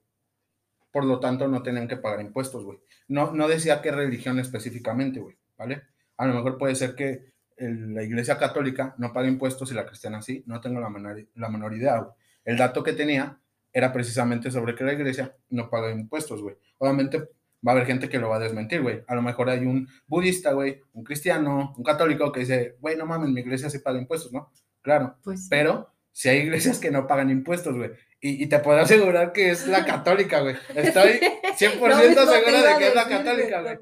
[0.93, 2.79] Por lo tanto, no tenían que pagar impuestos, güey.
[3.09, 5.83] No, no decía qué religión específicamente, güey, ¿vale?
[6.17, 10.23] A lo mejor puede ser que la iglesia católica no paga impuestos y la cristiana
[10.23, 12.13] sí, no tengo la menor, la menor idea, güey.
[12.45, 13.39] El dato que tenía
[13.73, 16.57] era precisamente sobre que la iglesia no paga impuestos, güey.
[16.79, 17.29] Obviamente
[17.67, 19.03] va a haber gente que lo va a desmentir, güey.
[19.07, 23.07] A lo mejor hay un budista, güey, un cristiano, un católico que dice, güey, no
[23.07, 24.51] mames, mi iglesia sí paga impuestos, ¿no?
[24.83, 27.91] Claro, pues, pero si hay iglesias que no pagan impuestos, güey.
[28.21, 30.57] Y, te puedo asegurar que es la católica, güey.
[30.75, 31.21] Estoy
[31.57, 33.79] 100% segura de que es la católica, güey.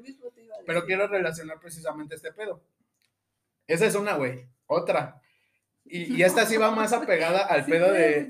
[0.67, 2.61] Pero quiero relacionar precisamente este pedo.
[3.65, 4.47] Esa es una, güey.
[4.67, 5.19] Otra.
[5.83, 8.27] Y, esta sí va más apegada al pedo de,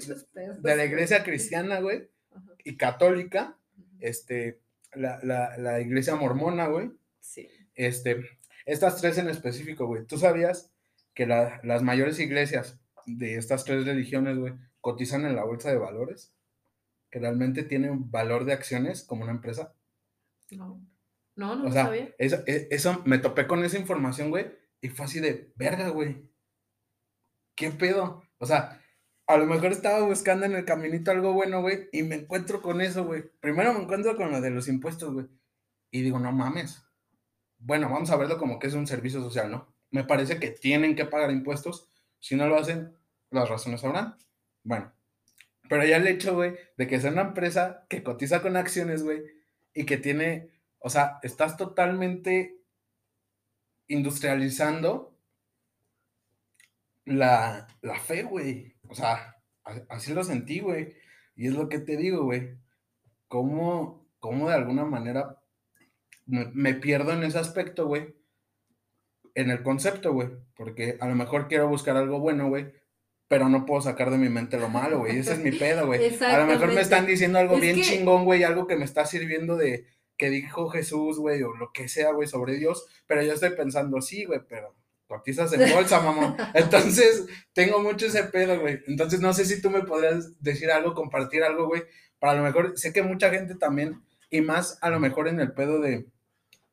[0.60, 2.08] de, la iglesia cristiana, güey.
[2.64, 3.58] Y católica.
[4.00, 4.62] Este,
[4.94, 5.20] la,
[5.58, 6.92] la iglesia mormona, güey.
[7.20, 7.48] Sí.
[7.76, 8.24] Este,
[8.68, 10.06] estas tres en específico, güey.
[10.06, 10.74] ¿Tú sabías
[11.14, 16.34] que las mayores iglesias de estas tres religiones, güey, cotizan en la bolsa de valores?
[17.10, 19.74] ¿Que realmente tienen valor de acciones como una empresa?
[20.52, 20.86] No.
[21.36, 22.14] No, no o sea, sabía.
[22.18, 26.30] Eso, e, eso, me topé con esa información, güey, y fue así de, verga, güey.
[27.56, 28.24] ¿Qué pedo?
[28.38, 28.82] O sea,
[29.28, 32.80] a lo mejor estaba buscando en el caminito algo bueno, güey, y me encuentro con
[32.80, 33.24] eso, güey.
[33.42, 35.28] Primero me encuentro con lo de los impuestos, güey.
[35.92, 36.84] Y digo, no mames.
[37.60, 39.74] Bueno, vamos a verlo como que es un servicio social, ¿no?
[39.92, 41.90] Me parece que tienen que pagar impuestos.
[42.20, 42.96] Si no lo hacen,
[43.30, 44.18] las razones sabrán.
[44.64, 44.94] Bueno,
[45.68, 49.24] pero ya el hecho, güey, de que sea una empresa que cotiza con acciones, güey,
[49.74, 52.62] y que tiene, o sea, estás totalmente
[53.88, 55.18] industrializando
[57.06, 58.77] la, la fe, güey.
[58.90, 59.36] O sea,
[59.90, 60.96] así lo sentí, güey.
[61.36, 62.58] Y es lo que te digo, güey.
[63.28, 65.42] ¿Cómo, cómo de alguna manera
[66.26, 68.16] me, me pierdo en ese aspecto, güey?
[69.36, 70.30] En el concepto, güey.
[70.56, 72.72] Porque a lo mejor quiero buscar algo bueno, güey
[73.28, 75.18] pero no puedo sacar de mi mente lo malo, güey.
[75.18, 76.18] Ese es mi pedo, güey.
[76.22, 79.58] A lo mejor me están diciendo algo bien chingón, güey, algo que me está sirviendo
[79.58, 79.86] de
[80.18, 84.02] que dijo Jesús, güey, o lo que sea, güey, sobre Dios, pero yo estoy pensando,
[84.02, 84.76] sí, güey, pero
[85.08, 86.36] cotizas en bolsa, mamá.
[86.54, 88.80] Entonces, tengo mucho ese pedo, güey.
[88.88, 91.84] Entonces, no sé si tú me podrías decir algo, compartir algo, güey,
[92.20, 95.54] para lo mejor, sé que mucha gente también, y más a lo mejor en el
[95.54, 96.06] pedo de,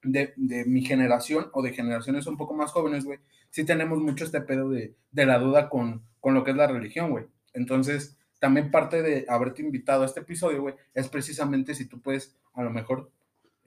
[0.02, 3.18] de, de mi generación o de generaciones un poco más jóvenes, güey,
[3.50, 6.66] sí tenemos mucho este pedo de, de la duda con, con lo que es la
[6.66, 7.26] religión, güey.
[7.52, 12.36] Entonces, también parte de haberte invitado a este episodio, güey, es precisamente si tú puedes
[12.52, 13.10] a lo mejor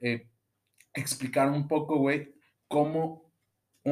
[0.00, 0.26] eh,
[0.94, 2.34] explicar un poco, güey,
[2.68, 3.27] cómo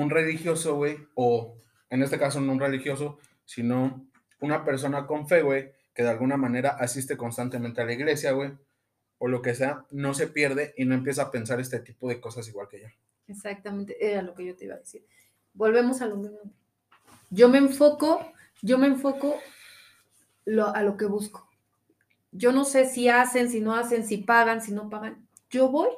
[0.00, 1.56] un religioso, güey, o
[1.90, 4.06] en este caso no un religioso, sino
[4.40, 8.52] una persona con fe, güey, que de alguna manera asiste constantemente a la iglesia, güey,
[9.18, 12.20] o lo que sea, no se pierde y no empieza a pensar este tipo de
[12.20, 12.88] cosas igual que yo.
[13.28, 15.04] Exactamente, era lo que yo te iba a decir.
[15.54, 16.38] Volvemos a lo mismo.
[17.30, 18.32] Yo me enfoco
[18.62, 19.38] yo me enfoco
[20.74, 21.48] a lo que busco.
[22.32, 25.26] Yo no sé si hacen, si no hacen, si pagan, si no pagan.
[25.50, 25.88] Yo voy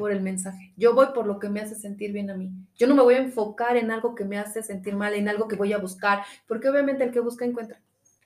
[0.00, 0.72] por el mensaje.
[0.76, 2.50] Yo voy por lo que me hace sentir bien a mí.
[2.74, 5.46] Yo no me voy a enfocar en algo que me hace sentir mal, en algo
[5.46, 7.80] que voy a buscar, porque obviamente el que busca encuentra.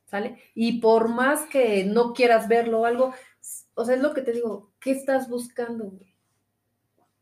[0.06, 0.38] ¿Sale?
[0.54, 3.12] Y por más que no quieras verlo o algo,
[3.74, 5.92] o sea, es lo que te digo, ¿qué estás buscando?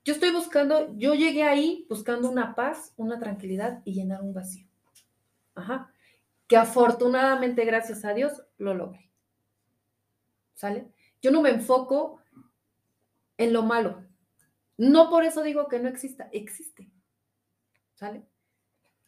[0.05, 4.67] Yo estoy buscando, yo llegué ahí buscando una paz, una tranquilidad y llenar un vacío.
[5.55, 5.93] Ajá
[6.53, 9.11] que afortunadamente, gracias a Dios, lo logré.
[10.53, 10.93] ¿Sale?
[11.23, 12.21] Yo no me enfoco
[13.39, 14.05] en lo malo.
[14.83, 16.91] No por eso digo que no exista, existe.
[17.95, 18.19] ¿Sale?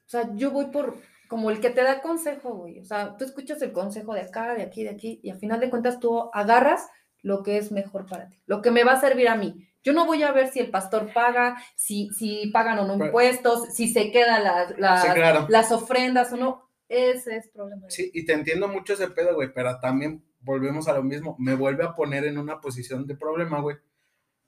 [0.07, 0.95] O sea, yo voy por,
[1.27, 2.79] como el que te da consejo, güey.
[2.79, 5.59] O sea, tú escuchas el consejo de acá, de aquí, de aquí, y al final
[5.59, 6.87] de cuentas tú agarras
[7.23, 9.67] lo que es mejor para ti, lo que me va a servir a mí.
[9.83, 13.75] Yo no voy a ver si el pastor paga, si, si pagan o no impuestos,
[13.75, 14.45] si se quedan
[14.79, 16.71] las ofrendas o no.
[16.89, 17.91] Ese es problema.
[17.91, 21.35] Sí, y te entiendo mucho ese pedo, güey, pero también volvemos a lo mismo.
[21.41, 23.77] Me vuelve a poner en una posición de problema, güey,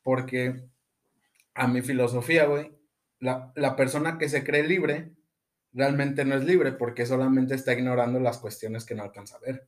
[0.04, 0.68] porque
[1.56, 2.72] a mi filosofía, güey,
[3.18, 5.12] la, la persona que se cree libre
[5.72, 9.66] realmente no es libre porque solamente está ignorando las cuestiones que no alcanza a ver.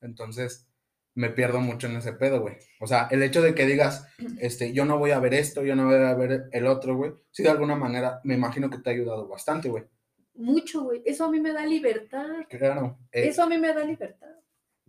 [0.00, 0.68] Entonces,
[1.14, 2.56] me pierdo mucho en ese pedo, güey.
[2.80, 4.06] O sea, el hecho de que digas,
[4.40, 7.12] este, yo no voy a ver esto, yo no voy a ver el otro, güey,
[7.30, 9.84] sí de alguna manera me imagino que te ha ayudado bastante, güey
[10.40, 11.02] mucho, güey.
[11.04, 12.46] Eso a mí me da libertad.
[12.48, 12.98] Claro.
[13.12, 14.28] Eh, Eso a mí me da libertad.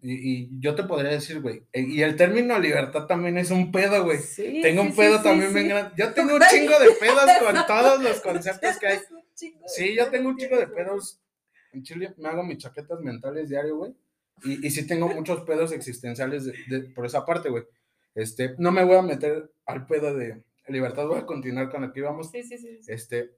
[0.04, 4.04] Y, yo te podría decir, güey, eh, y el término libertad también es un pedo,
[4.04, 4.18] güey.
[4.18, 5.92] Sí, tengo un pedo también bien grande.
[5.96, 9.00] Yo tengo un chingo de pedos con todos los conceptos que hay.
[9.68, 11.20] Sí, yo tengo un chingo de pedos.
[11.72, 13.94] En Chile me hago mis chaquetas mentales diario, güey.
[14.44, 16.52] Y, y sí tengo muchos pedos existenciales
[16.96, 17.64] por esa parte, güey.
[18.16, 21.94] Este, no me voy a meter al pedo de libertad, voy a continuar con lo
[21.94, 22.32] que íbamos.
[22.32, 22.80] Sí, sí, sí.
[22.82, 22.92] sí.
[22.92, 23.32] Este,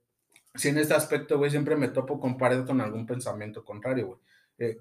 [0.55, 4.19] si en este aspecto, güey, siempre me topo con pared con algún pensamiento contrario, güey.
[4.59, 4.77] Eh,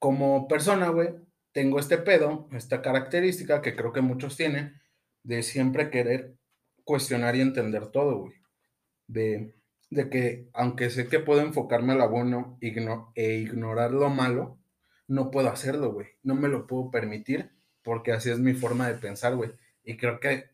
[0.00, 1.10] como persona, güey,
[1.52, 4.80] tengo este pedo, esta característica que creo que muchos tienen,
[5.22, 6.34] de siempre querer
[6.84, 8.34] cuestionar y entender todo, güey.
[9.06, 9.54] De,
[9.90, 14.58] de que, aunque sé que puedo enfocarme a lo bueno e ignorar lo malo,
[15.06, 16.06] no puedo hacerlo, güey.
[16.22, 17.50] No me lo puedo permitir
[17.82, 19.50] porque así es mi forma de pensar, güey.
[19.84, 20.50] Y creo que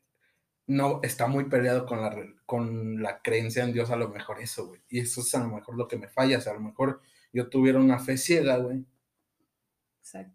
[0.66, 2.16] no está muy peleado con la,
[2.46, 4.80] con la creencia en Dios, a lo mejor eso, güey.
[4.88, 6.38] Y eso es a lo mejor lo que me falla.
[6.38, 7.00] O sea, a lo mejor
[7.32, 8.84] yo tuviera una fe ciega, güey.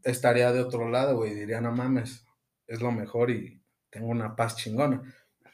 [0.03, 1.33] Estaría de otro lado, güey.
[1.33, 2.25] Diría, no mames,
[2.67, 5.01] es lo mejor y tengo una paz chingona.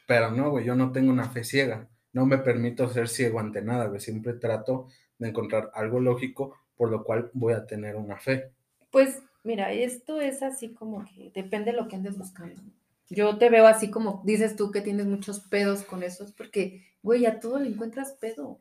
[0.06, 1.88] Pero no, güey, yo no tengo una fe ciega.
[2.12, 4.00] No me permito ser ciego ante nada, güey.
[4.00, 4.88] Siempre trato
[5.18, 8.52] de encontrar algo lógico por lo cual voy a tener una fe.
[8.90, 12.62] Pues mira, esto es así como que depende de lo que andes buscando.
[13.10, 16.86] Yo te veo así como dices tú que tienes muchos pedos con eso, es porque,
[17.02, 18.60] güey, a todo le encuentras pedo.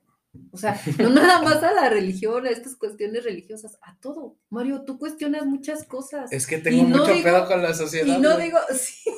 [0.51, 4.37] O sea, no nada más a la religión, a estas cuestiones religiosas, a todo.
[4.49, 6.31] Mario, tú cuestionas muchas cosas.
[6.31, 8.17] Es que tengo mucho pedo con la sociedad.
[8.17, 9.09] Y no digo, sí,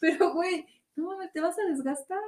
[0.00, 2.18] pero güey, no te vas a desgastar.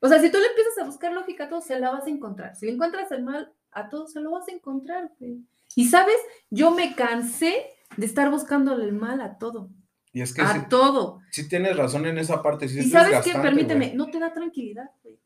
[0.00, 2.10] O sea, si tú le empiezas a buscar lógica a todo, se la vas a
[2.10, 2.56] encontrar.
[2.56, 5.44] Si le encuentras el mal a todo, se lo vas a encontrar, güey.
[5.74, 6.16] Y sabes,
[6.50, 9.70] yo me cansé de estar buscándole el mal a todo.
[10.12, 11.20] Y es que a todo.
[11.30, 12.66] Sí tienes razón en esa parte.
[12.66, 15.18] y sabes qué, permíteme, no te da tranquilidad, güey.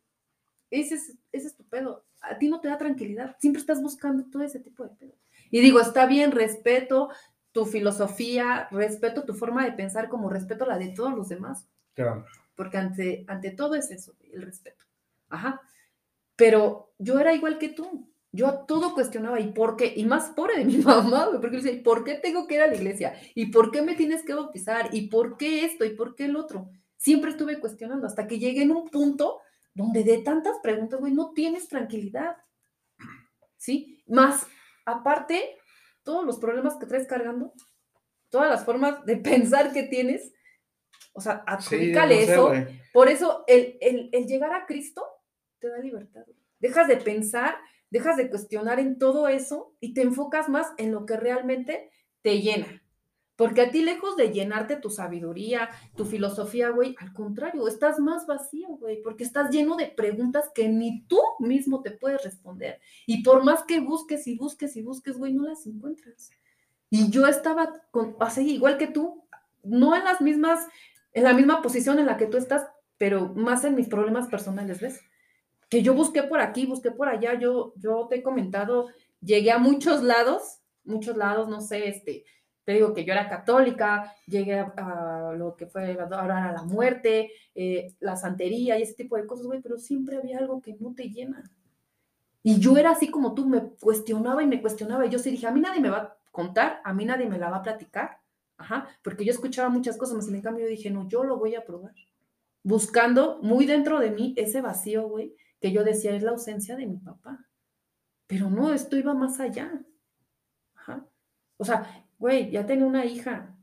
[0.70, 2.05] Ese es, ese es tu pedo.
[2.30, 3.36] A ti no te da tranquilidad.
[3.38, 5.14] Siempre estás buscando todo ese tipo de pedo.
[5.50, 7.08] Y digo, está bien, respeto
[7.52, 11.66] tu filosofía, respeto tu forma de pensar como respeto la de todos los demás.
[11.94, 12.26] Claro.
[12.54, 14.84] Porque ante, ante todo es eso, el respeto.
[15.28, 15.62] Ajá.
[16.36, 18.10] Pero yo era igual que tú.
[18.32, 19.94] Yo a todo cuestionaba, ¿y por qué?
[19.96, 22.66] Y más pobre de mi mamá, porque decía, ¿y por qué tengo que ir a
[22.66, 23.14] la iglesia?
[23.34, 24.90] ¿Y por qué me tienes que bautizar?
[24.92, 25.86] ¿Y por qué esto?
[25.86, 26.68] ¿Y por qué el otro?
[26.98, 29.38] Siempre estuve cuestionando hasta que llegué en un punto
[29.76, 32.36] donde de tantas preguntas, güey, no tienes tranquilidad.
[33.56, 34.02] ¿Sí?
[34.06, 34.46] Más,
[34.84, 35.56] aparte,
[36.02, 37.52] todos los problemas que traes cargando,
[38.30, 40.32] todas las formas de pensar que tienes,
[41.12, 42.52] o sea, adjudícale eso.
[42.92, 45.04] Por eso, el, el, el llegar a Cristo
[45.58, 46.24] te da libertad.
[46.58, 47.56] Dejas de pensar
[47.90, 51.90] dejas de cuestionar en todo eso y te enfocas más en lo que realmente
[52.22, 52.82] te llena.
[53.36, 58.26] Porque a ti, lejos de llenarte tu sabiduría, tu filosofía, güey, al contrario, estás más
[58.26, 62.80] vacío, güey, porque estás lleno de preguntas que ni tú mismo te puedes responder.
[63.06, 66.30] Y por más que busques y busques y busques, güey, no las encuentras.
[66.88, 69.24] Y yo estaba con, así, igual que tú,
[69.62, 70.66] no en las mismas,
[71.12, 72.66] en la misma posición en la que tú estás,
[72.96, 75.02] pero más en mis problemas personales, ¿ves?
[75.68, 78.88] que yo busqué por aquí, busqué por allá, yo, yo te he comentado,
[79.20, 82.24] llegué a muchos lados, muchos lados, no sé, este,
[82.66, 87.30] te digo que yo era católica, llegué a, lo que fue ahora a la muerte,
[87.54, 90.92] eh, la santería y ese tipo de cosas, güey, pero siempre había algo que no
[90.92, 91.48] te llena.
[92.42, 95.46] Y yo era así como tú, me cuestionaba y me cuestionaba, y yo sí dije,
[95.46, 98.18] a mí nadie me va a contar, a mí nadie me la va a platicar,
[98.58, 101.54] ajá, porque yo escuchaba muchas cosas, más en cambio yo dije, no, yo lo voy
[101.54, 101.94] a probar,
[102.64, 106.86] buscando muy dentro de mí ese vacío, güey, que yo decía es la ausencia de
[106.86, 107.46] mi papá.
[108.26, 109.70] Pero no, esto iba más allá.
[111.58, 113.56] O sea, güey, ya tengo una hija.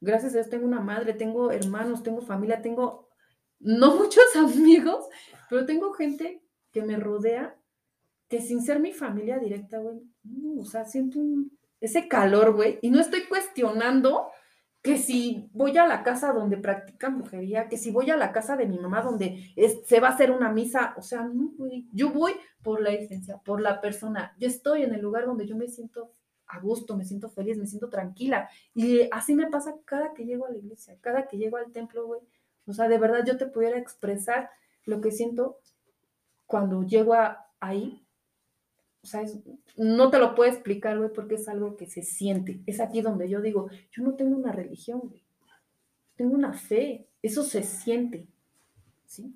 [0.00, 3.08] Gracias a Dios tengo una madre, tengo hermanos, tengo familia, tengo
[3.60, 5.06] no muchos amigos,
[5.48, 6.42] pero tengo gente
[6.72, 7.56] que me rodea
[8.28, 9.96] que sin ser mi familia directa, güey,
[10.58, 11.18] o sea, siento
[11.80, 14.28] ese calor, güey, y no estoy cuestionando
[14.82, 18.56] que si voy a la casa donde practican brujería, que si voy a la casa
[18.56, 19.52] de mi mamá donde
[19.84, 21.52] se va a hacer una misa, o sea, no,
[21.92, 25.56] yo voy por la esencia, por la persona, yo estoy en el lugar donde yo
[25.56, 26.14] me siento
[26.48, 30.46] a gusto, me siento feliz, me siento tranquila, y así me pasa cada que llego
[30.46, 32.20] a la iglesia, cada que llego al templo, güey,
[32.66, 34.50] o sea, de verdad yo te pudiera expresar
[34.84, 35.58] lo que siento
[36.46, 37.14] cuando llego
[37.60, 38.04] ahí,
[39.02, 39.22] o sea,
[39.76, 42.60] no te lo puedo explicar, güey, porque es algo que se siente.
[42.66, 45.24] Es aquí donde yo digo, yo no tengo una religión, güey.
[46.16, 47.08] Tengo una fe.
[47.22, 48.26] Eso se siente.
[49.06, 49.34] ¿Sí?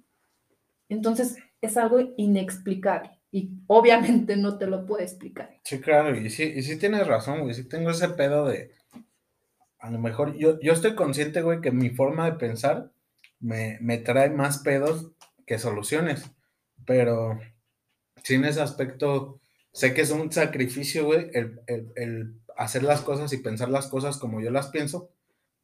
[0.88, 3.18] Entonces, es algo inexplicable.
[3.32, 5.58] Y obviamente no te lo puedo explicar.
[5.64, 7.54] Sí, claro, y sí, y sí tienes razón, güey.
[7.54, 8.70] Sí tengo ese pedo de.
[9.80, 12.92] A lo mejor yo, yo estoy consciente, güey, que mi forma de pensar
[13.40, 15.10] me, me trae más pedos
[15.46, 16.30] que soluciones.
[16.84, 17.40] Pero
[18.22, 19.40] sin ese aspecto
[19.72, 24.40] sé que es un sacrificio, güey, el, hacer las cosas y pensar las cosas como
[24.40, 25.10] yo las pienso,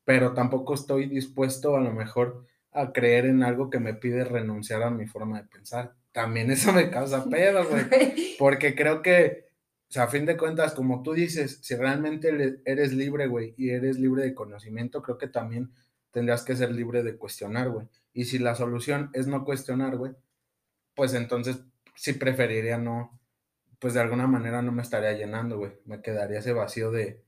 [0.05, 4.83] pero tampoco estoy dispuesto a lo mejor a creer en algo que me pide renunciar
[4.83, 5.95] a mi forma de pensar.
[6.19, 9.47] También eso me causa pedo, güey, porque creo que,
[9.89, 13.71] o sea, a fin de cuentas, como tú dices, si realmente eres libre, güey, y
[13.71, 15.71] eres libre de conocimiento, creo que también
[16.11, 17.87] tendrías que ser libre de cuestionar, güey.
[18.13, 20.11] Y si la solución es no cuestionar, güey,
[20.97, 21.61] pues entonces
[21.95, 23.21] sí preferiría no,
[23.79, 25.71] pues de alguna manera no me estaría llenando, güey.
[25.85, 27.23] Me quedaría ese vacío de,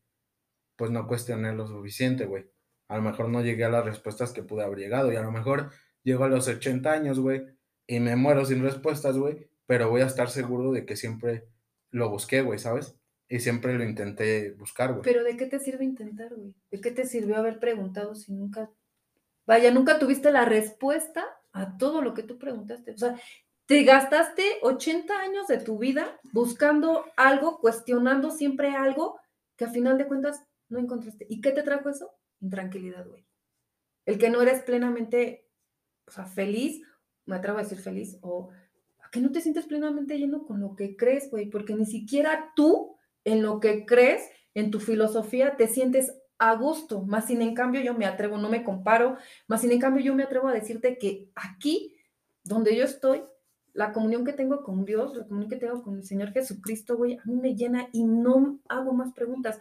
[0.75, 2.51] pues no cuestioné lo suficiente, güey.
[2.89, 5.31] A lo mejor no llegué a las respuestas que pude haber llegado y a lo
[5.31, 5.71] mejor
[6.03, 7.47] llego a los 80 años, güey,
[7.91, 11.49] y me muero sin respuestas, güey, pero voy a estar seguro de que siempre
[11.91, 12.97] lo busqué, güey, ¿sabes?
[13.29, 15.03] Y siempre lo intenté buscar, güey.
[15.03, 16.55] Pero ¿de qué te sirve intentar, güey?
[16.71, 18.71] ¿De qué te sirvió haber preguntado si nunca,
[19.45, 22.93] vaya, nunca tuviste la respuesta a todo lo que tú preguntaste?
[22.93, 23.21] O sea,
[23.67, 29.19] te gastaste 80 años de tu vida buscando algo, cuestionando siempre algo
[29.57, 31.27] que a final de cuentas no encontraste.
[31.29, 32.13] ¿Y qué te trajo eso?
[32.39, 33.27] Intranquilidad, güey.
[34.07, 35.49] El que no eres plenamente,
[36.07, 36.83] o sea, feliz,
[37.31, 38.51] me atrevo a decir feliz, o
[39.11, 42.97] que no te sientes plenamente lleno con lo que crees, güey, porque ni siquiera tú
[43.25, 44.23] en lo que crees,
[44.55, 48.49] en tu filosofía, te sientes a gusto, más sin en cambio yo me atrevo, no
[48.49, 49.17] me comparo,
[49.47, 51.95] más sin en cambio yo me atrevo a decirte que aquí,
[52.45, 53.23] donde yo estoy,
[53.73, 57.19] la comunión que tengo con Dios, la comunión que tengo con el Señor Jesucristo, güey,
[57.19, 59.59] a mí me llena y no hago más preguntas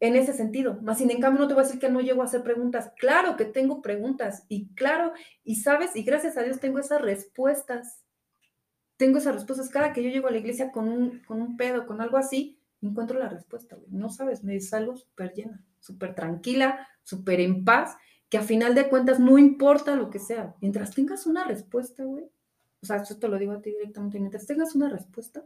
[0.00, 0.80] en ese sentido.
[0.82, 2.90] Más sin en cambio no te voy a decir que no llego a hacer preguntas.
[2.98, 5.12] Claro que tengo preguntas y claro,
[5.44, 8.02] y sabes, y gracias a Dios tengo esas respuestas.
[8.96, 9.68] Tengo esas respuestas.
[9.68, 12.58] Cada que yo llego a la iglesia con un, con un pedo, con algo así,
[12.80, 13.90] encuentro la respuesta, güey.
[13.90, 17.96] No sabes, me salgo súper llena, súper tranquila, súper en paz,
[18.30, 20.54] que a final de cuentas no importa lo que sea.
[20.60, 22.24] Mientras tengas una respuesta, güey.
[22.82, 24.18] O sea, esto te lo digo a ti directamente.
[24.18, 25.44] Mientras tengas una respuesta,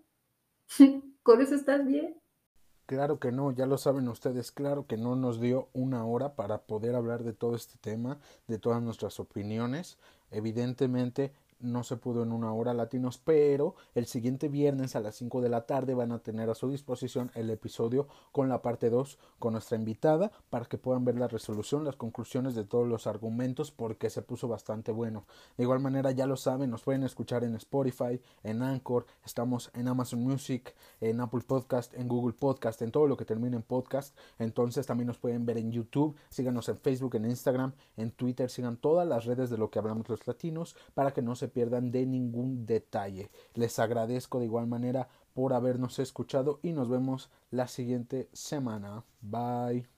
[1.24, 2.16] con eso estás bien.
[2.86, 6.58] Claro que no, ya lo saben ustedes, claro que no nos dio una hora para
[6.58, 9.96] poder hablar de todo este tema, de todas nuestras opiniones.
[10.30, 11.32] Evidentemente
[11.64, 15.48] no se pudo en una hora latinos, pero el siguiente viernes a las 5 de
[15.48, 19.54] la tarde van a tener a su disposición el episodio con la parte 2 con
[19.54, 24.10] nuestra invitada para que puedan ver la resolución, las conclusiones de todos los argumentos porque
[24.10, 25.24] se puso bastante bueno.
[25.56, 29.88] De igual manera ya lo saben, nos pueden escuchar en Spotify, en Anchor, estamos en
[29.88, 34.16] Amazon Music, en Apple Podcast, en Google Podcast, en todo lo que termine en podcast.
[34.38, 38.76] Entonces también nos pueden ver en YouTube, síganos en Facebook, en Instagram, en Twitter, sigan
[38.76, 42.04] todas las redes de lo que hablamos los latinos para que no se pierdan de
[42.04, 43.30] ningún detalle.
[43.54, 49.04] Les agradezco de igual manera por habernos escuchado y nos vemos la siguiente semana.
[49.22, 49.88] Bye.